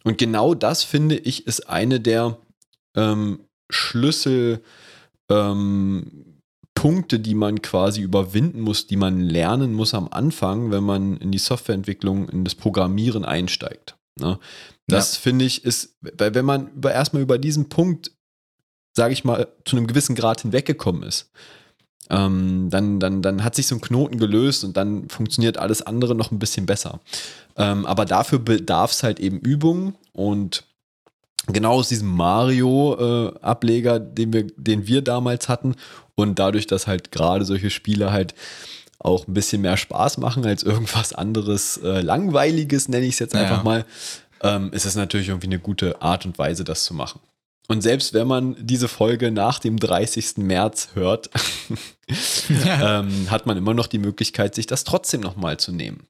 [0.04, 2.38] Und genau das finde ich ist eine der
[2.94, 4.62] ähm, Schlüssel
[5.30, 6.32] ähm,
[6.84, 11.38] die man quasi überwinden muss, die man lernen muss am Anfang, wenn man in die
[11.38, 13.94] Softwareentwicklung, in das Programmieren einsteigt.
[14.18, 14.40] Ne?
[14.88, 18.10] Das finde ich ist, weil wenn man über, erstmal über diesen Punkt,
[18.94, 21.30] sage ich mal, zu einem gewissen Grad hinweggekommen ist,
[22.10, 26.14] ähm, dann, dann, dann hat sich so ein Knoten gelöst und dann funktioniert alles andere
[26.14, 27.00] noch ein bisschen besser.
[27.56, 30.64] Ähm, aber dafür bedarf es halt eben Übungen und
[31.46, 35.76] genau aus diesem Mario-Ableger, den, wir, den wir damals hatten
[36.14, 38.34] und dadurch, dass halt gerade solche Spiele halt
[38.98, 43.34] auch ein bisschen mehr Spaß machen als irgendwas anderes äh, Langweiliges, nenne ich es jetzt
[43.34, 43.40] Ja.
[43.42, 43.84] einfach mal,
[44.42, 47.20] ähm, ist es natürlich irgendwie eine gute Art und Weise, das zu machen.
[47.68, 50.38] Und selbst wenn man diese Folge nach dem 30.
[50.38, 51.30] März hört,
[52.66, 56.06] ähm, hat man immer noch die Möglichkeit, sich das trotzdem nochmal zu nehmen.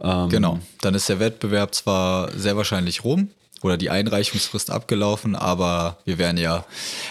[0.00, 0.60] Ähm, Genau.
[0.80, 3.30] Dann ist der Wettbewerb zwar sehr wahrscheinlich rum
[3.62, 6.64] oder die Einreichungsfrist abgelaufen, aber wir werden ja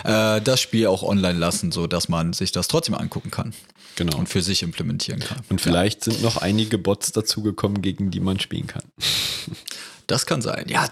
[0.04, 3.54] äh, das Spiel auch online lassen, so dass man sich das trotzdem angucken kann
[3.98, 4.18] Genau.
[4.18, 5.40] und für sich implementieren kann.
[5.50, 8.84] Und vielleicht sind noch einige Bots dazugekommen, gegen die man spielen kann.
[10.08, 10.66] Das kann sein.
[10.68, 10.88] Ja,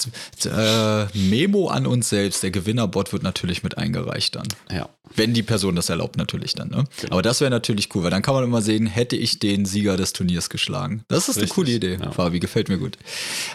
[0.45, 2.41] äh, Memo an uns selbst.
[2.43, 4.47] Der Gewinnerbot wird natürlich mit eingereicht dann.
[4.71, 4.89] Ja.
[5.15, 6.69] Wenn die Person das erlaubt, natürlich dann.
[6.69, 6.85] Ne?
[7.01, 7.13] Genau.
[7.13, 9.97] Aber das wäre natürlich cool, weil dann kann man immer sehen, hätte ich den Sieger
[9.97, 11.03] des Turniers geschlagen.
[11.07, 12.11] Das ist eine Richtig, coole Idee, ja.
[12.11, 12.97] Fabi, gefällt mir gut.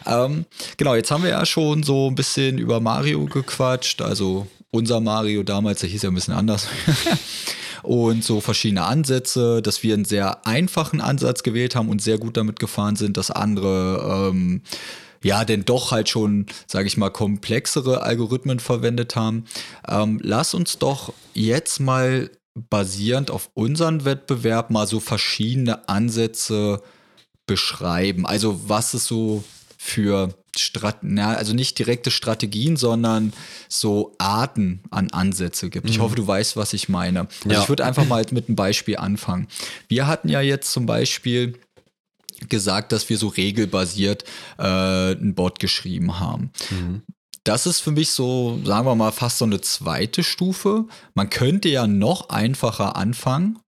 [0.07, 0.45] Ähm,
[0.77, 4.01] genau, jetzt haben wir ja schon so ein bisschen über Mario gequatscht.
[4.01, 6.69] Also unser Mario damals, der hieß ja ein bisschen anders.
[7.83, 12.37] Und so verschiedene Ansätze, dass wir einen sehr einfachen Ansatz gewählt haben und sehr gut
[12.37, 14.63] damit gefahren sind, dass andere ähm,
[15.23, 19.45] ja, denn doch halt schon, sage ich mal, komplexere Algorithmen verwendet haben.
[19.87, 26.83] Ähm, lass uns doch jetzt mal basierend auf unseren Wettbewerb mal so verschiedene Ansätze
[27.47, 28.27] beschreiben.
[28.27, 29.45] Also was es so
[29.77, 33.33] für Strat na, also nicht direkte Strategien, sondern
[33.69, 35.89] so Arten an Ansätze gibt.
[35.89, 37.29] Ich hoffe, du weißt, was ich meine.
[37.45, 37.63] Also Ja.
[37.63, 39.47] ich würde einfach mal mit einem Beispiel anfangen.
[39.87, 41.59] Wir hatten ja jetzt zum Beispiel
[42.49, 44.25] gesagt, dass wir so regelbasiert
[44.59, 46.51] äh, ein Bot geschrieben haben.
[47.45, 50.85] Das ist für mich so, sagen wir mal, fast so eine zweite Stufe.
[51.15, 53.59] Man könnte ja noch einfacher anfangen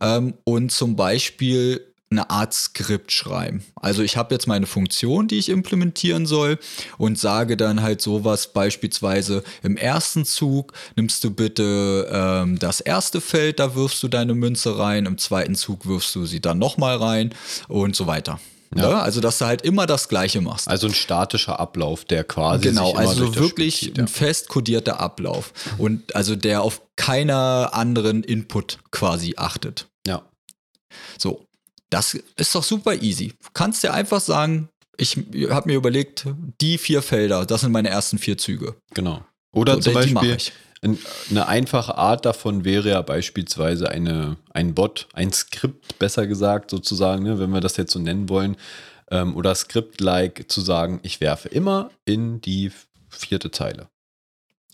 [0.00, 3.64] ähm, und zum Beispiel eine Art Skript schreiben.
[3.74, 6.58] Also ich habe jetzt meine Funktion, die ich implementieren soll
[6.98, 13.20] und sage dann halt sowas beispielsweise im ersten Zug nimmst du bitte ähm, das erste
[13.20, 16.96] Feld, da wirfst du deine Münze rein, im zweiten Zug wirfst du sie dann nochmal
[16.96, 17.34] rein
[17.66, 18.38] und so weiter.
[18.74, 19.00] Ja.
[19.00, 20.68] Also dass du halt immer das Gleiche machst.
[20.68, 22.68] Also ein statischer Ablauf, der quasi.
[22.68, 28.78] Genau, also wirklich zieht, ein fest kodierter Ablauf und also der auf keiner anderen Input
[28.90, 29.88] quasi achtet.
[30.06, 30.22] ja.
[31.18, 31.45] So,
[31.90, 33.28] das ist doch super easy.
[33.28, 35.16] Du kannst dir einfach sagen, ich
[35.50, 36.26] habe mir überlegt,
[36.60, 38.76] die vier Felder, das sind meine ersten vier Züge.
[38.94, 39.24] Genau.
[39.52, 40.38] Oder So, zum Beispiel,
[41.30, 47.24] eine einfache Art davon wäre ja beispielsweise eine, ein Bot, ein Skript, besser gesagt, sozusagen,
[47.24, 48.56] ne, wenn wir das jetzt so nennen wollen,
[49.10, 52.72] ähm, oder Skript-like zu sagen, ich werfe immer in die
[53.08, 53.88] vierte Zeile.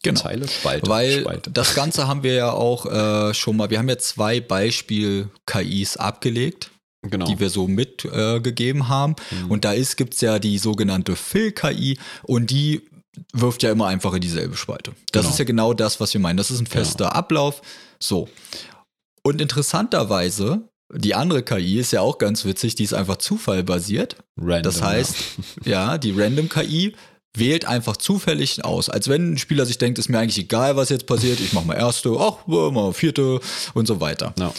[0.03, 0.21] Genau.
[0.21, 1.51] Zeile, Spalte, Weil Spalte.
[1.53, 6.73] das Ganze haben wir ja auch äh, schon mal, wir haben ja zwei Beispiel-KIs abgelegt,
[7.03, 7.27] Genau.
[7.27, 9.17] die wir so mitgegeben äh, haben.
[9.31, 9.51] Mhm.
[9.51, 12.83] Und da ist, gibt es ja die sogenannte Fill-KI und die
[13.33, 14.93] wirft ja immer einfach in dieselbe Spalte.
[15.11, 15.33] Das Genau.
[15.33, 16.37] ist ja genau das, was wir meinen.
[16.37, 17.61] Das ist ein fester Ablauf.
[17.99, 18.29] So.
[19.23, 20.63] Und interessanterweise,
[20.95, 24.17] die andere KI ist ja auch ganz witzig, die ist einfach zufallbasiert.
[24.37, 25.17] Random, Das heißt,
[25.65, 26.95] ja, die Random KI
[27.35, 28.89] wählt einfach zufällig aus.
[28.89, 31.67] Als wenn ein Spieler sich denkt, ist mir eigentlich egal, was jetzt passiert, ich mache
[31.67, 33.41] mal erste, ach, mal vierte
[33.75, 34.35] und so weiter.
[34.39, 34.53] Ja.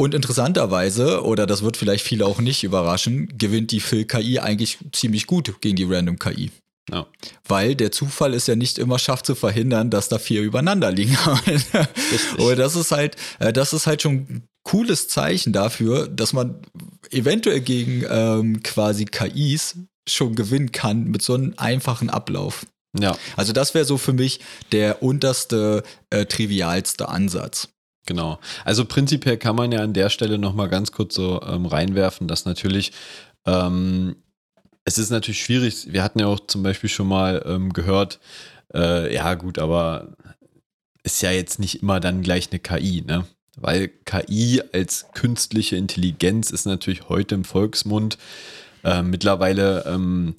[0.00, 5.26] Und interessanterweise, oder das wird vielleicht viele auch nicht überraschen, gewinnt die Fill-KI eigentlich ziemlich
[5.26, 6.50] gut gegen die Random-KI.
[6.90, 7.06] Ja.
[7.46, 11.18] Weil der Zufall es ja nicht immer schafft zu verhindern, dass da vier übereinander liegen.
[12.38, 16.62] Und das ist halt, äh, das ist halt schon ein cooles Zeichen dafür, dass man
[17.10, 19.76] eventuell gegen ähm, quasi KIs
[20.08, 22.64] schon gewinnen kann mit so einem einfachen Ablauf.
[22.98, 24.40] ja, Also das wäre so für mich
[24.72, 27.68] der unterste, äh, trivialste Ansatz.
[28.10, 28.40] Genau.
[28.64, 32.44] Also prinzipiell kann man ja an der Stelle nochmal ganz kurz so ähm, reinwerfen, dass
[32.44, 32.90] natürlich
[33.46, 34.16] ähm,
[34.84, 35.92] es ist natürlich schwierig.
[35.92, 38.18] Wir hatten ja auch zum Beispiel schon mal ähm, gehört,
[38.74, 40.16] äh, ja gut, aber
[41.04, 43.26] ist ja jetzt nicht immer dann gleich eine KI, ne?
[43.56, 48.18] Weil KI als künstliche Intelligenz ist natürlich heute im Volksmund
[48.82, 50.34] äh, mittlerweile ähm,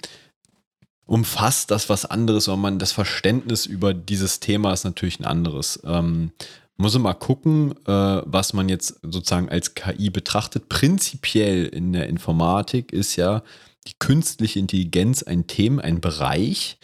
[1.06, 5.80] umfasst das was anderes, weil man das Verständnis über dieses Thema ist natürlich ein anderes.
[5.86, 6.32] Ähm,
[6.82, 10.70] muss man mal gucken, äh, was man jetzt sozusagen als KI betrachtet.
[10.70, 13.44] Prinzipiell in der Informatik ist ja
[13.88, 16.78] die künstliche Intelligenz ein Thema, ein Bereich,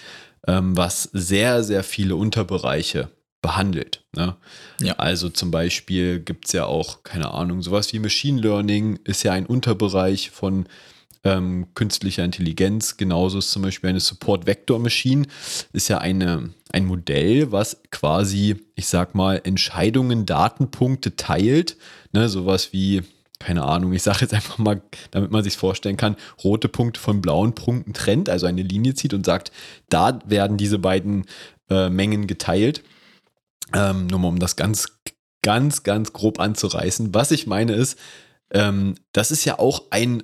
[0.48, 3.10] ähm, was sehr, sehr viele Unterbereiche
[3.42, 4.04] behandelt.
[4.16, 4.36] Ne?
[4.82, 4.96] Ja.
[4.96, 9.34] Also zum Beispiel gibt es ja auch, keine Ahnung, sowas wie Machine Learning ist ja
[9.34, 10.68] ein Unterbereich von
[11.24, 12.98] ähm, künstlicher Intelligenz.
[12.98, 15.28] Genauso ist zum Beispiel eine Support Vector Machine,
[15.74, 21.78] ist ja eine, ein Modell, was quasi, ich sag mal, Entscheidungen, Datenpunkte teilt.
[22.12, 23.04] Ne, sowas wie,
[23.40, 27.22] keine Ahnung, ich sage jetzt einfach mal, damit man sich vorstellen kann, rote Punkte von
[27.22, 29.52] blauen Punkten trennt, also eine Linie zieht und sagt,
[29.90, 31.26] da werden diese beiden
[31.70, 32.84] äh, Mengen geteilt.
[33.74, 34.88] Ähm, nur mal um das ganz,
[35.42, 37.14] ganz, ganz grob anzureißen.
[37.14, 38.00] Was ich meine ist,
[38.52, 40.24] ähm, das ist ja auch ein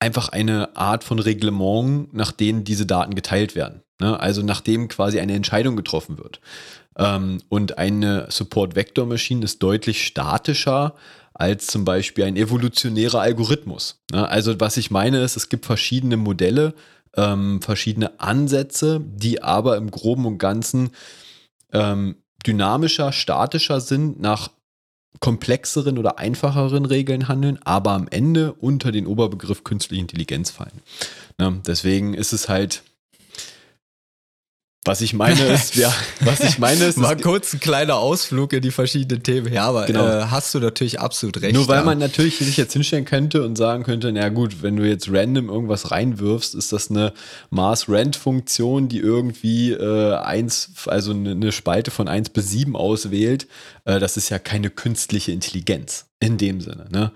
[0.00, 3.82] einfach eine Art von Reglement, nach denen diese Daten geteilt werden.
[4.00, 4.18] Ne?
[4.18, 6.40] Also nachdem quasi eine Entscheidung getroffen wird.
[6.96, 10.94] Ähm, und eine Support-Vector-Maschine ist deutlich statischer
[11.34, 14.02] als zum Beispiel ein evolutionärer Algorithmus.
[14.10, 14.28] Ne?
[14.28, 16.74] Also was ich meine ist, es gibt verschiedene Modelle,
[17.16, 20.90] ähm, verschiedene Ansätze, die aber im groben und ganzen
[21.72, 24.50] ähm, dynamischer, statischer sind, nach
[25.18, 30.80] komplexeren oder einfacheren Regeln handeln, aber am Ende unter den Oberbegriff künstliche Intelligenz fallen.
[31.38, 31.60] Ne?
[31.66, 32.82] Deswegen ist es halt,
[34.84, 38.62] was ich meine ist, ja, was ich meine ist, Mal kurz ein kleiner Ausflug in
[38.62, 39.52] die verschiedenen Themen.
[39.52, 40.06] Ja, aber Genau.
[40.06, 41.54] äh, hast du natürlich absolut recht.
[41.54, 41.84] Nur weil ja.
[41.84, 45.50] man natürlich sich jetzt hinstellen könnte und sagen könnte, na gut, wenn du jetzt random
[45.50, 47.12] irgendwas reinwirfst, ist das eine
[47.50, 53.46] Maß-Rand-Funktion, die irgendwie äh, eins, also eine, eine Spalte von 1 bis 7 auswählt.
[53.84, 56.86] Äh, das ist ja keine künstliche Intelligenz in dem Sinne.
[56.90, 57.12] Ne?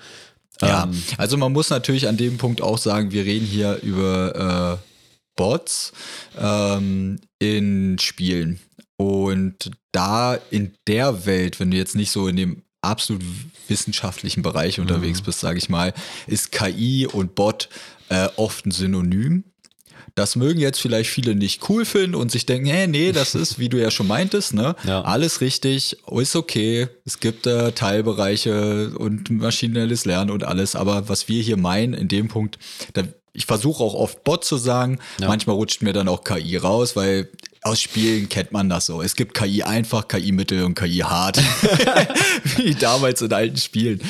[0.60, 4.78] Ja, Ähm, also man muss natürlich an dem Punkt auch sagen, wir reden hier über
[4.80, 4.93] äh,
[5.36, 5.92] Bots
[6.38, 8.60] ähm, in Spielen.
[8.96, 13.22] Und da in der Welt, wenn du jetzt nicht so in dem absolut
[13.68, 15.94] wissenschaftlichen Bereich unterwegs bist, sage ich mal,
[16.26, 17.68] ist KI und Bot
[18.08, 19.44] äh, oft ein Synonym.
[20.14, 23.58] Das mögen jetzt vielleicht viele nicht cool finden und sich denken, hey, nee, das ist,
[23.58, 24.76] wie du ja schon meintest, ne?
[24.84, 25.02] Ja.
[25.02, 26.86] Alles richtig, ist okay.
[27.04, 30.76] Es gibt äh, Teilbereiche und maschinelles Lernen und alles.
[30.76, 32.58] Aber was wir hier meinen, in dem Punkt,
[32.92, 33.02] da,
[33.34, 35.00] ich versuche auch oft Bot zu sagen.
[35.20, 35.28] Ja.
[35.28, 37.28] Manchmal rutscht mir dann auch KI raus, weil
[37.62, 39.02] aus Spielen kennt man das so.
[39.02, 41.38] Es gibt KI einfach, KI mittel und KI hart.
[42.56, 44.00] wie damals in alten Spielen.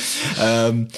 [0.40, 0.88] Ähm,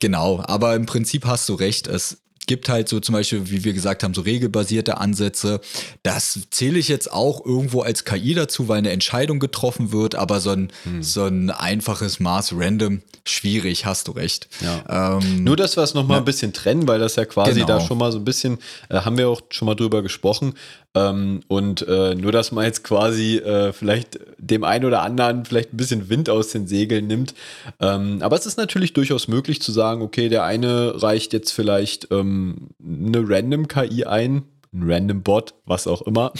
[0.00, 1.86] genau, aber im Prinzip hast du recht.
[1.86, 5.60] Es gibt halt so zum Beispiel, wie wir gesagt haben, so regelbasierte Ansätze.
[6.02, 10.40] Das zähle ich jetzt auch irgendwo als KI dazu, weil eine Entscheidung getroffen wird, aber
[10.40, 14.48] so ein, so ein einfaches Maß random, schwierig, hast du recht.
[14.60, 15.18] Ja.
[15.18, 17.66] Ähm, Nur, dass wir es nochmal ein bisschen trennen, weil das ja quasi Genau.
[17.66, 20.54] da schon mal so ein bisschen, äh, haben wir auch schon mal drüber gesprochen.
[20.96, 25.72] Ähm, und äh, nur, dass man jetzt quasi äh, vielleicht dem einen oder anderen vielleicht
[25.72, 27.34] ein bisschen Wind aus den Segeln nimmt.
[27.80, 32.08] Ähm, aber es ist natürlich durchaus möglich zu sagen, okay, der eine reicht jetzt vielleicht
[32.12, 36.32] ähm, eine random KI ein, ein random Bot, was auch immer.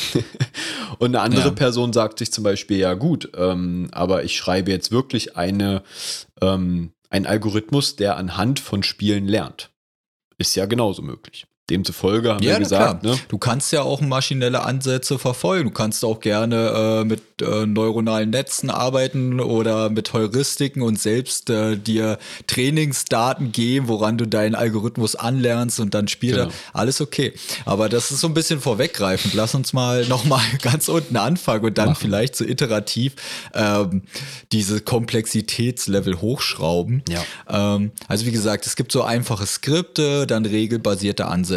[0.98, 1.50] Und eine andere Ja.
[1.50, 5.82] Person sagt sich zum Beispiel, ja gut, ähm, aber ich schreibe jetzt wirklich eine,
[6.40, 9.70] ähm, einen Algorithmus, der anhand von Spielen lernt.
[10.38, 11.46] Ist ja genauso möglich.
[11.70, 13.18] Demzufolge haben wir na gesagt, ne?
[13.28, 15.70] Du kannst ja auch maschinelle Ansätze verfolgen.
[15.70, 21.48] Du kannst auch gerne äh, mit äh, neuronalen Netzen arbeiten oder mit Heuristiken und selbst
[21.48, 26.44] äh, dir Trainingsdaten geben, woran du deinen Algorithmus anlernst und dann spielt er.
[26.44, 26.54] Genau.
[26.74, 27.32] Alles okay.
[27.64, 29.32] Aber das ist so ein bisschen vorweggreifend.
[29.32, 31.98] Lass uns mal nochmal ganz unten anfangen und dann Machen.
[31.98, 33.14] vielleicht so iterativ
[33.54, 34.02] ähm,
[34.52, 37.02] diese Komplexitätslevel hochschrauben.
[37.08, 37.24] Ja.
[37.48, 41.53] Ähm, also wie gesagt, es gibt so einfache Skripte, dann regelbasierte Ansätze.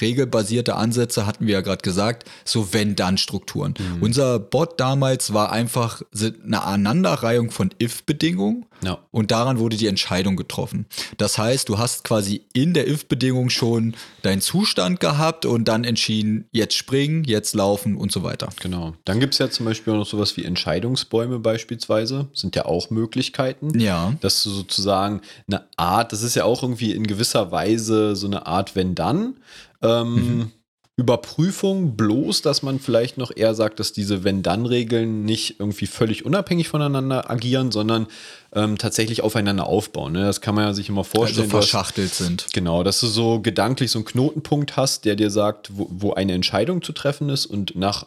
[0.00, 3.74] Regelbasierte Ansätze hatten wir ja gerade gesagt, so wenn-dann-Strukturen.
[4.00, 6.02] Unser Bot damals war einfach
[6.44, 8.98] eine Aneinanderreihung von if-Bedingungen Ja.
[9.10, 10.86] und daran wurde die Entscheidung getroffen.
[11.16, 16.46] Das heißt, du hast quasi in der if-Bedingung schon deinen Zustand gehabt und dann entschieden,
[16.52, 18.48] jetzt springen, jetzt laufen und so weiter.
[18.60, 18.94] Genau.
[19.04, 22.28] Dann gibt es ja zum Beispiel auch noch sowas wie Entscheidungsbäume beispielsweise.
[22.32, 23.78] Sind ja auch Möglichkeiten.
[23.78, 24.14] Ja.
[24.20, 28.46] Dass du sozusagen eine Art, das ist ja auch irgendwie in gewisser Weise so eine
[28.46, 29.36] Art Wenn-Dann.
[29.82, 30.52] Ähm,
[30.96, 36.68] Überprüfung, bloß, dass man vielleicht noch eher sagt, dass diese Wenn-Dann-Regeln nicht irgendwie völlig unabhängig
[36.68, 38.06] voneinander agieren, sondern
[38.52, 40.12] ähm, tatsächlich aufeinander aufbauen.
[40.12, 40.22] Ne?
[40.22, 41.46] Das kann man ja sich immer Also vorstellen.
[41.46, 42.46] Hast- verschachtelt sind.
[42.52, 46.32] Genau, dass du so gedanklich so einen Knotenpunkt hast, der dir sagt, wo, wo eine
[46.32, 48.06] Entscheidung zu treffen ist und nach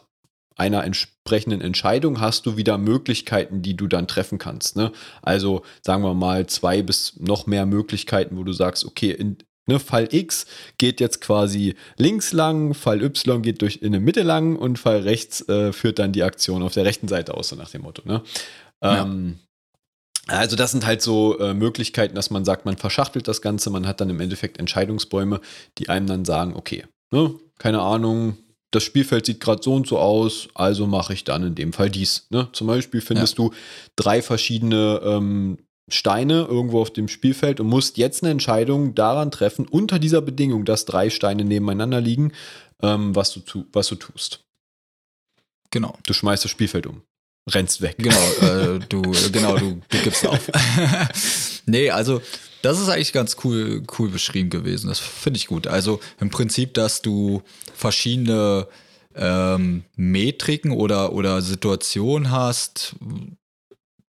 [0.56, 4.76] einer entsprechenden Entscheidung hast du wieder Möglichkeiten, die du dann treffen kannst.
[4.76, 4.92] Ne?
[5.22, 9.36] Also sagen wir mal zwei bis noch mehr Möglichkeiten, wo du sagst, okay, in
[9.68, 10.46] ne, Fall X
[10.78, 15.00] geht jetzt quasi links lang, Fall Y geht durch in der Mitte lang und Fall
[15.02, 18.02] rechts äh, führt dann die Aktion auf der rechten Seite aus, so nach dem Motto.
[18.04, 18.22] Ne?
[18.82, 19.02] Ja.
[19.02, 19.38] Ähm,
[20.26, 23.86] also das sind halt so äh, Möglichkeiten, dass man sagt, man verschachtelt das Ganze, man
[23.86, 25.40] hat dann im Endeffekt Entscheidungsbäume,
[25.78, 28.36] die einem dann sagen, okay, ne, keine Ahnung,
[28.70, 31.88] das Spielfeld sieht gerade so und so aus, also mache ich dann in dem Fall
[31.88, 32.26] dies.
[32.28, 32.48] Ne?
[32.52, 33.52] Zum Beispiel findest du
[33.96, 39.66] drei verschiedene ähm, Steine irgendwo auf dem Spielfeld und musst jetzt eine Entscheidung daran treffen,
[39.66, 42.32] unter dieser Bedingung, dass drei Steine nebeneinander liegen,
[42.82, 44.40] ähm, was, du tu was du tust.
[45.70, 45.98] Genau.
[46.06, 47.02] Du schmeißt das Spielfeld um,
[47.50, 47.96] rennst weg.
[47.98, 50.50] Genau, äh, du, genau, du, du gibst auf.
[51.66, 52.22] nee, also
[52.62, 54.88] das ist eigentlich ganz cool, cool beschrieben gewesen.
[54.88, 55.66] Das finde ich gut.
[55.66, 57.42] Also im Prinzip, dass du
[57.74, 58.66] verschiedene
[59.14, 62.96] ähm, Metriken oder, oder Situationen hast,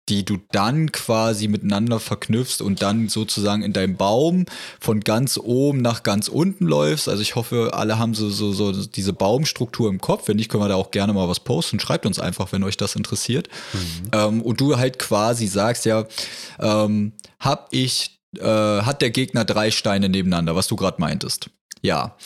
[0.08, 4.46] die du dann quasi miteinander verknüpfst und dann sozusagen in deinem Baum
[4.80, 7.08] von ganz oben nach ganz unten läufst.
[7.08, 10.28] Also ich hoffe, alle haben so, so, so diese Baumstruktur im Kopf.
[10.28, 11.78] Wenn nicht, können wir da auch gerne mal was posten.
[11.80, 13.48] Schreibt uns einfach, wenn euch das interessiert.
[14.12, 16.06] Ähm, und du halt quasi sagst, ja,
[16.58, 21.50] ähm, hab ich, äh, hat der Gegner drei Steine nebeneinander, was du gerade meintest.
[21.82, 22.16] Ja.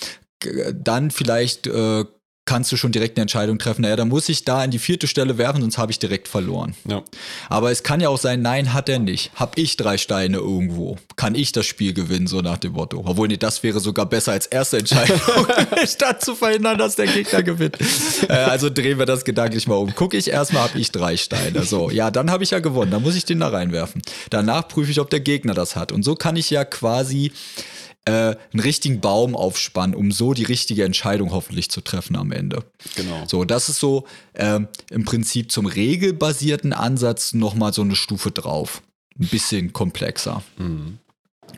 [0.74, 2.04] Dann vielleicht äh,
[2.52, 5.06] kannst du schon direkt eine Entscheidung treffen, naja, dann muss ich da in die vierte
[5.06, 6.74] Stelle werfen, sonst habe ich direkt verloren.
[6.86, 7.02] Ja.
[7.48, 9.30] Aber es kann ja auch sein, nein, hat er nicht.
[9.36, 10.98] Hab ich drei Steine irgendwo?
[11.16, 13.04] Kann ich das Spiel gewinnen, so nach dem Motto?
[13.06, 15.18] Obwohl, nee, das wäre sogar besser als erste Entscheidung,
[15.86, 17.78] statt zu verhindern, dass der Gegner gewinnt.
[18.28, 19.94] Äh, also drehen wir das gedanklich mal um.
[19.94, 21.62] Gucke ich erstmal, hab ich drei Steine.
[21.62, 22.90] So, ja, dann habe ich ja gewonnen.
[22.90, 24.02] Dann muss ich den da reinwerfen.
[24.28, 25.90] Danach prüfe ich, ob der Gegner das hat.
[25.90, 27.32] Und so kann ich ja quasi
[28.04, 28.10] äh,
[28.52, 32.64] einen richtigen Baum aufspannen, um so die richtige Entscheidung hoffentlich zu treffen am Ende.
[32.96, 33.24] Genau.
[33.28, 38.82] So, das ist so ähm, im Prinzip zum regelbasierten Ansatz nochmal so eine Stufe drauf.
[39.20, 40.42] Ein bisschen komplexer.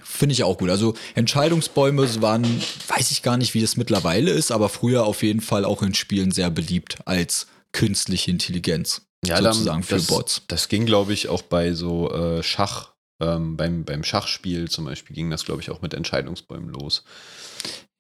[0.03, 0.71] Finde ich auch gut.
[0.71, 2.45] Also Entscheidungsbäume waren,
[2.89, 5.95] weiß ich gar nicht, wie das mittlerweile ist, aber früher auf jeden Fall auch in
[5.95, 9.03] Spielen sehr beliebt als künstliche Intelligenz.
[9.25, 10.43] sozusagen dann- für das, Bots.
[10.49, 15.15] Das ging, glaube ich, auch bei so äh, Schach, ähm, beim, beim Schachspiel zum Beispiel
[15.15, 17.05] ging das, glaube ich, auch mit Entscheidungsbäumen los.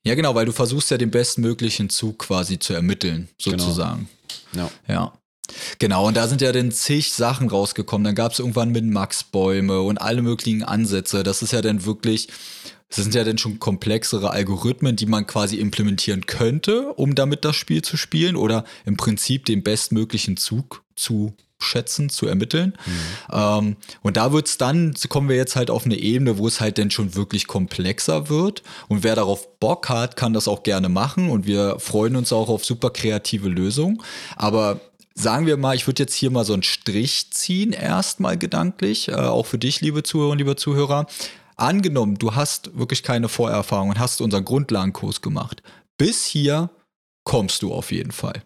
[0.06, 3.58] Ja, genau, weil du versuchst ja den bestmöglichen Zug quasi zu ermitteln, Genau.
[3.58, 4.08] sozusagen.
[4.52, 4.70] Ja.
[4.86, 5.12] Ja.
[5.78, 8.04] Genau, und da sind ja dann zig Sachen rausgekommen.
[8.04, 11.22] Dann gab es irgendwann Min-Max-Bäume und alle möglichen Ansätze.
[11.22, 12.28] Das ist ja dann wirklich,
[12.88, 17.56] das sind ja dann schon komplexere Algorithmen, die man quasi implementieren könnte, um damit das
[17.56, 22.74] Spiel zu spielen oder im Prinzip den bestmöglichen Zug zu schätzen, zu ermitteln.
[23.32, 26.78] Ähm, und da wird's dann, kommen wir jetzt halt auf eine Ebene, wo es halt
[26.78, 28.62] dann schon wirklich komplexer wird.
[28.88, 31.30] Und wer darauf Bock hat, kann das auch gerne machen.
[31.30, 34.02] Und wir freuen uns auch auf super kreative Lösungen.
[34.36, 34.80] Aber
[35.14, 39.14] sagen wir mal, ich würde jetzt hier mal so einen Strich ziehen, erstmal gedanklich, äh,
[39.14, 41.06] auch für dich, liebe Zuhörerinnen, liebe Zuhörer.
[41.56, 45.62] Angenommen, du hast wirklich keine Vorerfahrung und hast unseren Grundlagenkurs gemacht.
[45.96, 46.70] Bis hier
[47.22, 48.42] kommst du auf jeden Fall.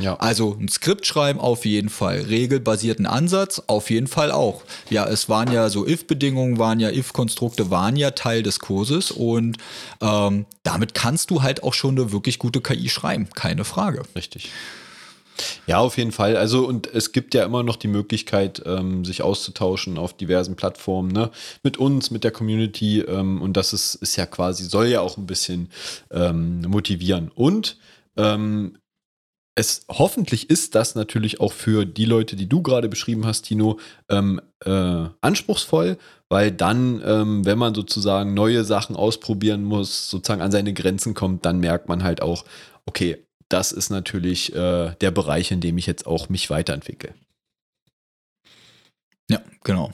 [0.00, 0.16] Ja.
[0.16, 4.62] Also ein Skript schreiben auf jeden Fall, regelbasierten Ansatz auf jeden Fall auch.
[4.90, 9.56] Ja, es waren ja so if-Bedingungen, waren ja if-Konstrukte, waren ja Teil des Kurses und
[10.00, 14.02] ähm, damit kannst du halt auch schon eine wirklich gute KI schreiben, keine Frage.
[14.16, 14.50] Richtig.
[15.66, 16.36] Ja, auf jeden Fall.
[16.36, 21.10] Also, und es gibt ja immer noch die Möglichkeit, ähm, sich auszutauschen auf diversen Plattformen,
[21.10, 21.30] ne?
[21.62, 23.00] Mit uns, mit der Community.
[23.00, 25.70] Ähm, und das ist, ist ja quasi, soll ja auch ein bisschen
[26.12, 27.30] ähm, motivieren.
[27.34, 27.78] Und
[28.16, 28.78] ähm,
[29.56, 33.78] es hoffentlich ist das natürlich auch für die Leute, die du gerade beschrieben hast, Tino,
[34.08, 35.96] ähm, äh, anspruchsvoll,
[36.28, 41.44] weil dann, ähm, wenn man sozusagen neue Sachen ausprobieren muss, sozusagen an seine Grenzen kommt,
[41.44, 42.44] dann merkt man halt auch,
[42.86, 47.14] okay, das ist natürlich äh, der Bereich, in dem ich jetzt auch mich weiterentwickle.
[49.30, 49.92] Ja, genau.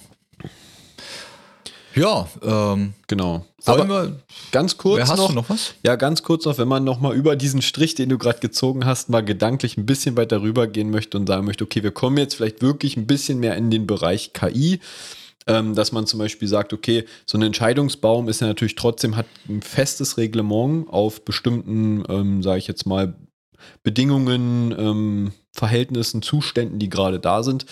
[2.01, 3.45] Ja, ähm, Genau.
[3.59, 4.17] sollen Aber wir,
[4.53, 5.75] ganz kurz wer hast noch, du noch was?
[5.85, 8.87] Ja, ganz kurz noch, wenn man noch mal über diesen Strich, den du gerade gezogen
[8.87, 12.35] hast, mal gedanklich ein bisschen weiter rübergehen möchte und sagen möchte, okay, wir kommen jetzt
[12.35, 14.81] vielleicht wirklich ein bisschen mehr in den Bereich KI,
[15.47, 19.27] ähm, dass man zum Beispiel sagt, okay, so ein Entscheidungsbaum ist ja natürlich trotzdem, hat
[19.49, 23.15] ein festes Reglement auf bestimmten, ähm, sage ich jetzt mal,
[23.83, 27.67] Bedingungen, ähm, Verhältnissen, Zuständen, die gerade da sind.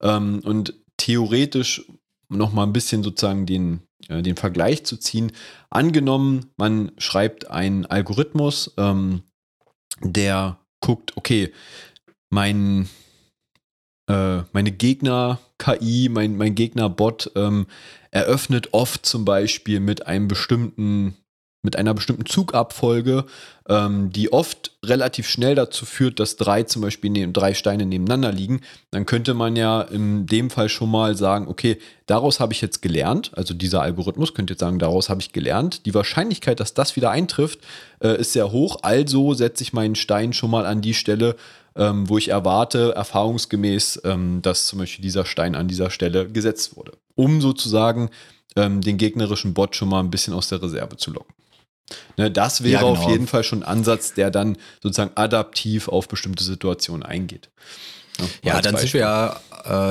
[0.00, 1.84] Ähm, und theoretisch
[2.32, 5.32] noch mal ein bisschen sozusagen den, äh, den Vergleich zu ziehen.
[5.70, 9.22] Angenommen, man schreibt einen Algorithmus, ähm,
[10.00, 11.52] der guckt, okay,
[12.30, 12.88] mein,
[14.08, 17.66] äh, meine Gegner-KI, mein, mein Gegner-Bot ähm,
[18.10, 21.16] eröffnet oft zum Beispiel mit einem bestimmten
[21.62, 23.24] mit einer bestimmten Zugabfolge,
[23.68, 28.32] ähm, die oft relativ schnell dazu führt, dass drei zum Beispiel neben, drei Steine nebeneinander
[28.32, 28.60] liegen,
[28.90, 32.82] dann könnte man ja in dem Fall schon mal sagen, okay, daraus habe ich jetzt
[32.82, 35.86] gelernt, also dieser Algorithmus könnte jetzt sagen, daraus habe ich gelernt.
[35.86, 37.60] Die Wahrscheinlichkeit, dass das wieder eintrifft,
[38.02, 41.36] äh, ist sehr hoch, also setze ich meinen Stein schon mal an die Stelle,
[41.76, 46.76] ähm, wo ich erwarte, erfahrungsgemäß, ähm, dass zum Beispiel dieser Stein an dieser Stelle gesetzt
[46.76, 48.10] wurde, um sozusagen
[48.56, 51.32] ähm, den gegnerischen Bot schon mal ein bisschen aus der Reserve zu locken.
[52.16, 52.92] Ne, das wäre Ja, genau.
[53.02, 57.50] auf jeden Fall schon ein Ansatz, der dann sozusagen adaptiv auf bestimmte Situationen eingeht.
[58.20, 59.00] Ne, Ja, als dann sind Beispiel.
[59.00, 59.40] wir ja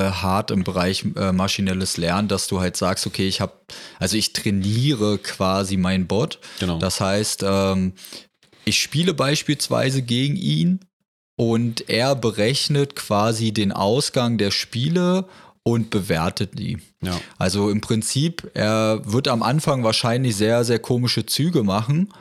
[0.08, 3.54] äh, hart im Bereich äh, maschinelles Lernen, dass du halt sagst, okay, ich habe,
[4.00, 6.40] also ich trainiere quasi meinen Bot.
[6.60, 6.80] Genau.
[6.80, 7.94] Das heißt, ähm,
[8.66, 10.80] ich spiele beispielsweise gegen ihn
[11.36, 15.26] und er berechnet quasi den Ausgang der Spiele
[15.64, 16.78] und bewertet die.
[17.04, 17.20] Ja.
[17.38, 22.12] Also im Prinzip, er wird am Anfang wahrscheinlich sehr, sehr komische Züge machen,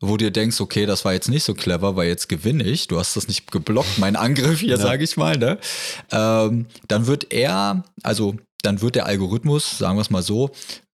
[0.00, 2.88] wo du dir denkst, okay, das war jetzt nicht so clever, weil jetzt gewinne ich.
[2.88, 4.76] Du hast das nicht geblockt, mein Angriff hier, Ja.
[4.76, 5.36] sage ich mal.
[5.36, 5.58] Ne?
[6.10, 10.50] Ähm, dann wird er, also dann wird der Algorithmus, sagen wir es mal so,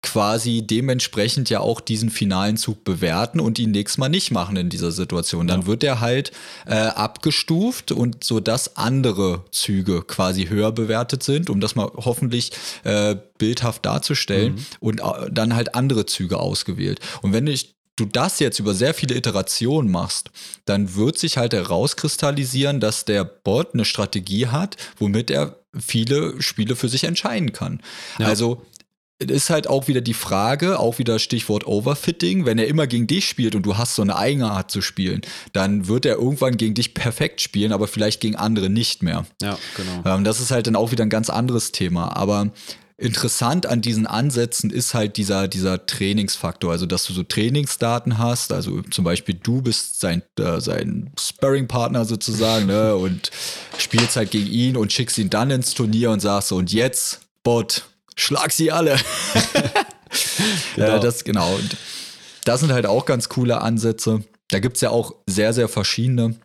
[0.03, 4.70] quasi dementsprechend ja auch diesen finalen Zug bewerten und ihn nächstes Mal nicht machen in
[4.70, 5.46] dieser Situation.
[5.46, 5.66] Dann Ja.
[5.66, 6.32] wird er halt
[6.66, 12.51] äh, abgestuft und so dass andere Züge quasi höher bewertet sind, um das mal hoffentlich
[12.84, 17.01] äh, bildhaft darzustellen und äh, dann halt andere Züge ausgewählt.
[17.22, 20.30] Und wenn ich du das jetzt über sehr viele Iterationen machst,
[20.64, 26.76] dann wird sich halt herauskristallisieren, dass der Bot eine Strategie hat, womit er viele Spiele
[26.76, 27.82] für sich entscheiden kann.
[28.18, 28.26] Ja.
[28.26, 28.62] Also
[29.29, 33.29] ist halt auch wieder die Frage, auch wieder Stichwort Overfitting, wenn er immer gegen dich
[33.29, 35.21] spielt und du hast so eine eigene Art zu spielen,
[35.53, 39.27] dann wird er irgendwann gegen dich perfekt spielen, aber vielleicht gegen andere nicht mehr.
[39.43, 40.16] Ja, genau.
[40.16, 42.16] Ähm, das ist halt dann auch wieder ein ganz anderes Thema.
[42.16, 42.51] Aber
[42.97, 48.53] interessant an diesen Ansätzen ist halt dieser, dieser Trainingsfaktor, also dass du so Trainingsdaten hast,
[48.53, 53.31] also zum Beispiel du bist sein, äh, sein Sparring-Partner sozusagen ne, und
[53.79, 57.21] spielst halt gegen ihn und schickst ihn dann ins Turnier und sagst so, und jetzt,
[57.43, 58.96] Bot, schlag sie alle.
[60.74, 60.96] Genau.
[60.96, 61.54] Äh, das, genau.
[61.54, 61.76] Und
[62.44, 64.24] das sind halt auch ganz coole Ansätze.
[64.48, 66.36] Da gibt es ja auch sehr, sehr verschiedene.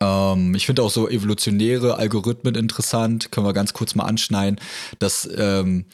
[0.00, 3.30] Ähm, ich finde auch so evolutionäre Algorithmen interessant.
[3.30, 4.60] Können wir ganz kurz mal anschneiden.
[4.98, 5.86] dass ähm,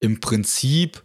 [0.00, 1.02] im Prinzip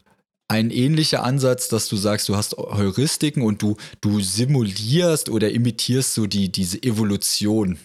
[0.49, 6.15] ein ähnlicher Ansatz, dass du sagst, du hast Heuristiken und du, du simulierst oder imitierst
[6.15, 7.77] so die, diese Evolution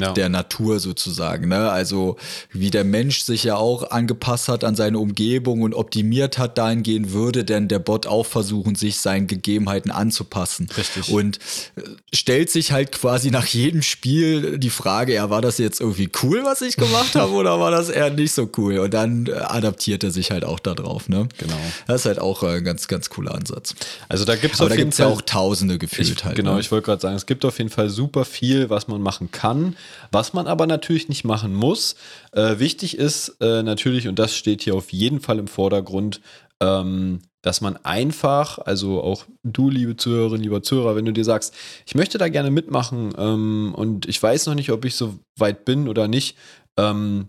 [0.00, 0.12] Ja.
[0.12, 1.48] der Natur sozusagen.
[1.48, 1.70] Ne?
[1.70, 2.16] Also
[2.50, 7.12] wie der Mensch sich ja auch angepasst hat an seine Umgebung und optimiert hat dahingehend,
[7.12, 10.68] würde denn der Bot auch versuchen, sich seinen Gegebenheiten anzupassen.
[10.76, 11.10] Richtig.
[11.10, 11.38] Und
[11.76, 11.82] äh,
[12.12, 16.42] stellt sich halt quasi nach jedem Spiel die Frage, ja, war das jetzt irgendwie cool,
[16.44, 18.80] was ich gemacht habe, oder war das eher nicht so cool?
[18.80, 21.08] Und dann äh, adaptiert er sich halt auch darauf.
[21.08, 21.28] Ne?
[21.38, 21.54] Genau.
[21.86, 23.76] Das ist halt auch äh, ein ganz, ganz cooler Ansatz.
[24.08, 26.34] Also da gibt es auf jeden ja auch Tausende gefühlt Ich, halt.
[26.34, 26.60] genau, ne?
[26.60, 29.76] ich wollte gerade sagen, es gibt auf jeden Fall super viel, was man machen kann,
[30.10, 31.96] was man aber natürlich nicht machen muss.
[32.32, 36.20] Äh, wichtig ist äh, natürlich, und das steht hier auf jeden Fall im Vordergrund,
[36.60, 41.54] ähm, dass man einfach, also auch du, liebe Zuhörerin, lieber Zuhörer, wenn du dir sagst,
[41.84, 45.64] ich möchte da gerne mitmachen ähm, und ich weiß noch nicht, ob ich so weit
[45.64, 46.36] bin oder nicht,
[46.78, 47.28] ähm,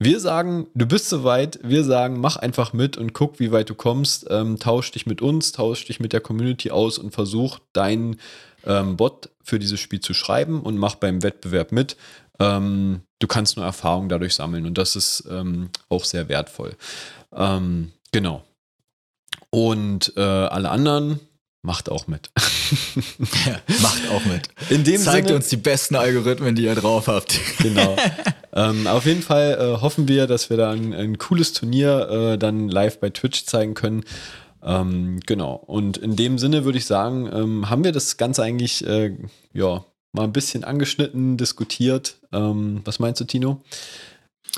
[0.00, 1.60] wir sagen, du bist soweit.
[1.62, 4.26] Wir sagen, mach einfach mit und guck, wie weit du kommst.
[4.28, 8.16] Ähm, tausch dich mit uns, tausch dich mit der Community aus und versuch deinen
[8.66, 11.96] ähm, Bot für dieses Spiel zu schreiben und mach beim Wettbewerb mit.
[12.40, 16.76] Ähm, du kannst nur Erfahrung dadurch sammeln und das ist ähm, auch sehr wertvoll.
[17.32, 18.44] Ähm, genau.
[19.50, 21.20] Und äh, alle anderen
[21.62, 22.30] macht auch mit.
[23.46, 24.48] ja, macht auch mit.
[24.68, 27.40] In dem Zeigt Sinne, uns die besten Algorithmen, die ihr drauf habt.
[27.58, 27.96] Genau.
[28.52, 32.38] ähm, auf jeden Fall äh, hoffen wir, dass wir da ein, ein cooles Turnier äh,
[32.38, 34.04] dann live bei Twitch zeigen können.
[34.64, 35.54] Ähm, genau.
[35.54, 39.16] Und in dem Sinne würde ich sagen, ähm, haben wir das Ganze eigentlich äh,
[39.52, 42.18] ja mal ein bisschen angeschnitten, diskutiert.
[42.32, 43.60] Ähm, was meinst du, Tino?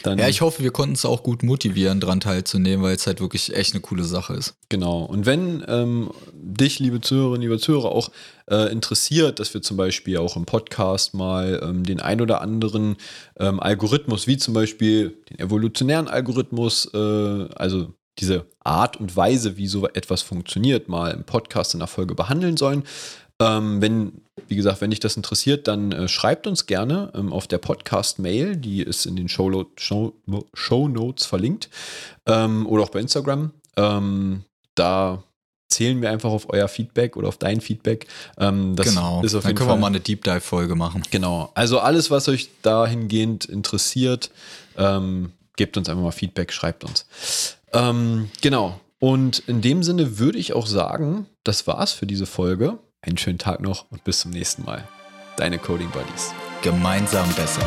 [0.03, 3.21] Dann ja, ich hoffe, wir konnten es auch gut motivieren, daran teilzunehmen, weil es halt
[3.21, 4.55] wirklich echt eine coole Sache ist.
[4.69, 5.03] Genau.
[5.05, 8.11] Und wenn ähm, dich, liebe Zuhörerinnen, liebe Zuhörer, auch
[8.51, 12.97] äh, interessiert, dass wir zum Beispiel auch im Podcast mal ähm, den ein oder anderen
[13.39, 19.67] ähm, Algorithmus, wie zum Beispiel den evolutionären Algorithmus, äh, also diese Art und Weise, wie
[19.67, 22.85] so etwas funktioniert, mal im Podcast in der Folge behandeln sollen,
[23.41, 27.47] ähm, wenn, wie gesagt, wenn dich das interessiert, dann äh, schreibt uns gerne ähm, auf
[27.47, 30.15] der Podcast-Mail, die ist in den Show, Show,
[30.55, 31.69] Show Notes verlinkt,
[32.27, 33.53] ähm, oder auch bei Instagram.
[33.77, 34.45] Ähm,
[34.75, 35.23] da
[35.69, 38.07] zählen wir einfach auf euer Feedback oder auf dein Feedback.
[38.39, 41.03] Ähm, genau, dann können Fall, wir mal eine Deep Dive-Folge machen.
[41.11, 44.31] Genau, also alles, was euch dahingehend interessiert,
[44.79, 47.07] ähm, gebt uns einfach mal Feedback, schreibt uns.
[48.41, 52.79] Genau, und in dem Sinne würde ich auch sagen, das war's für diese Folge.
[53.03, 54.89] Einen schönen Tag noch und bis zum nächsten Mal.
[55.37, 56.33] Deine Coding Buddies.
[56.63, 57.61] Gemeinsam besser.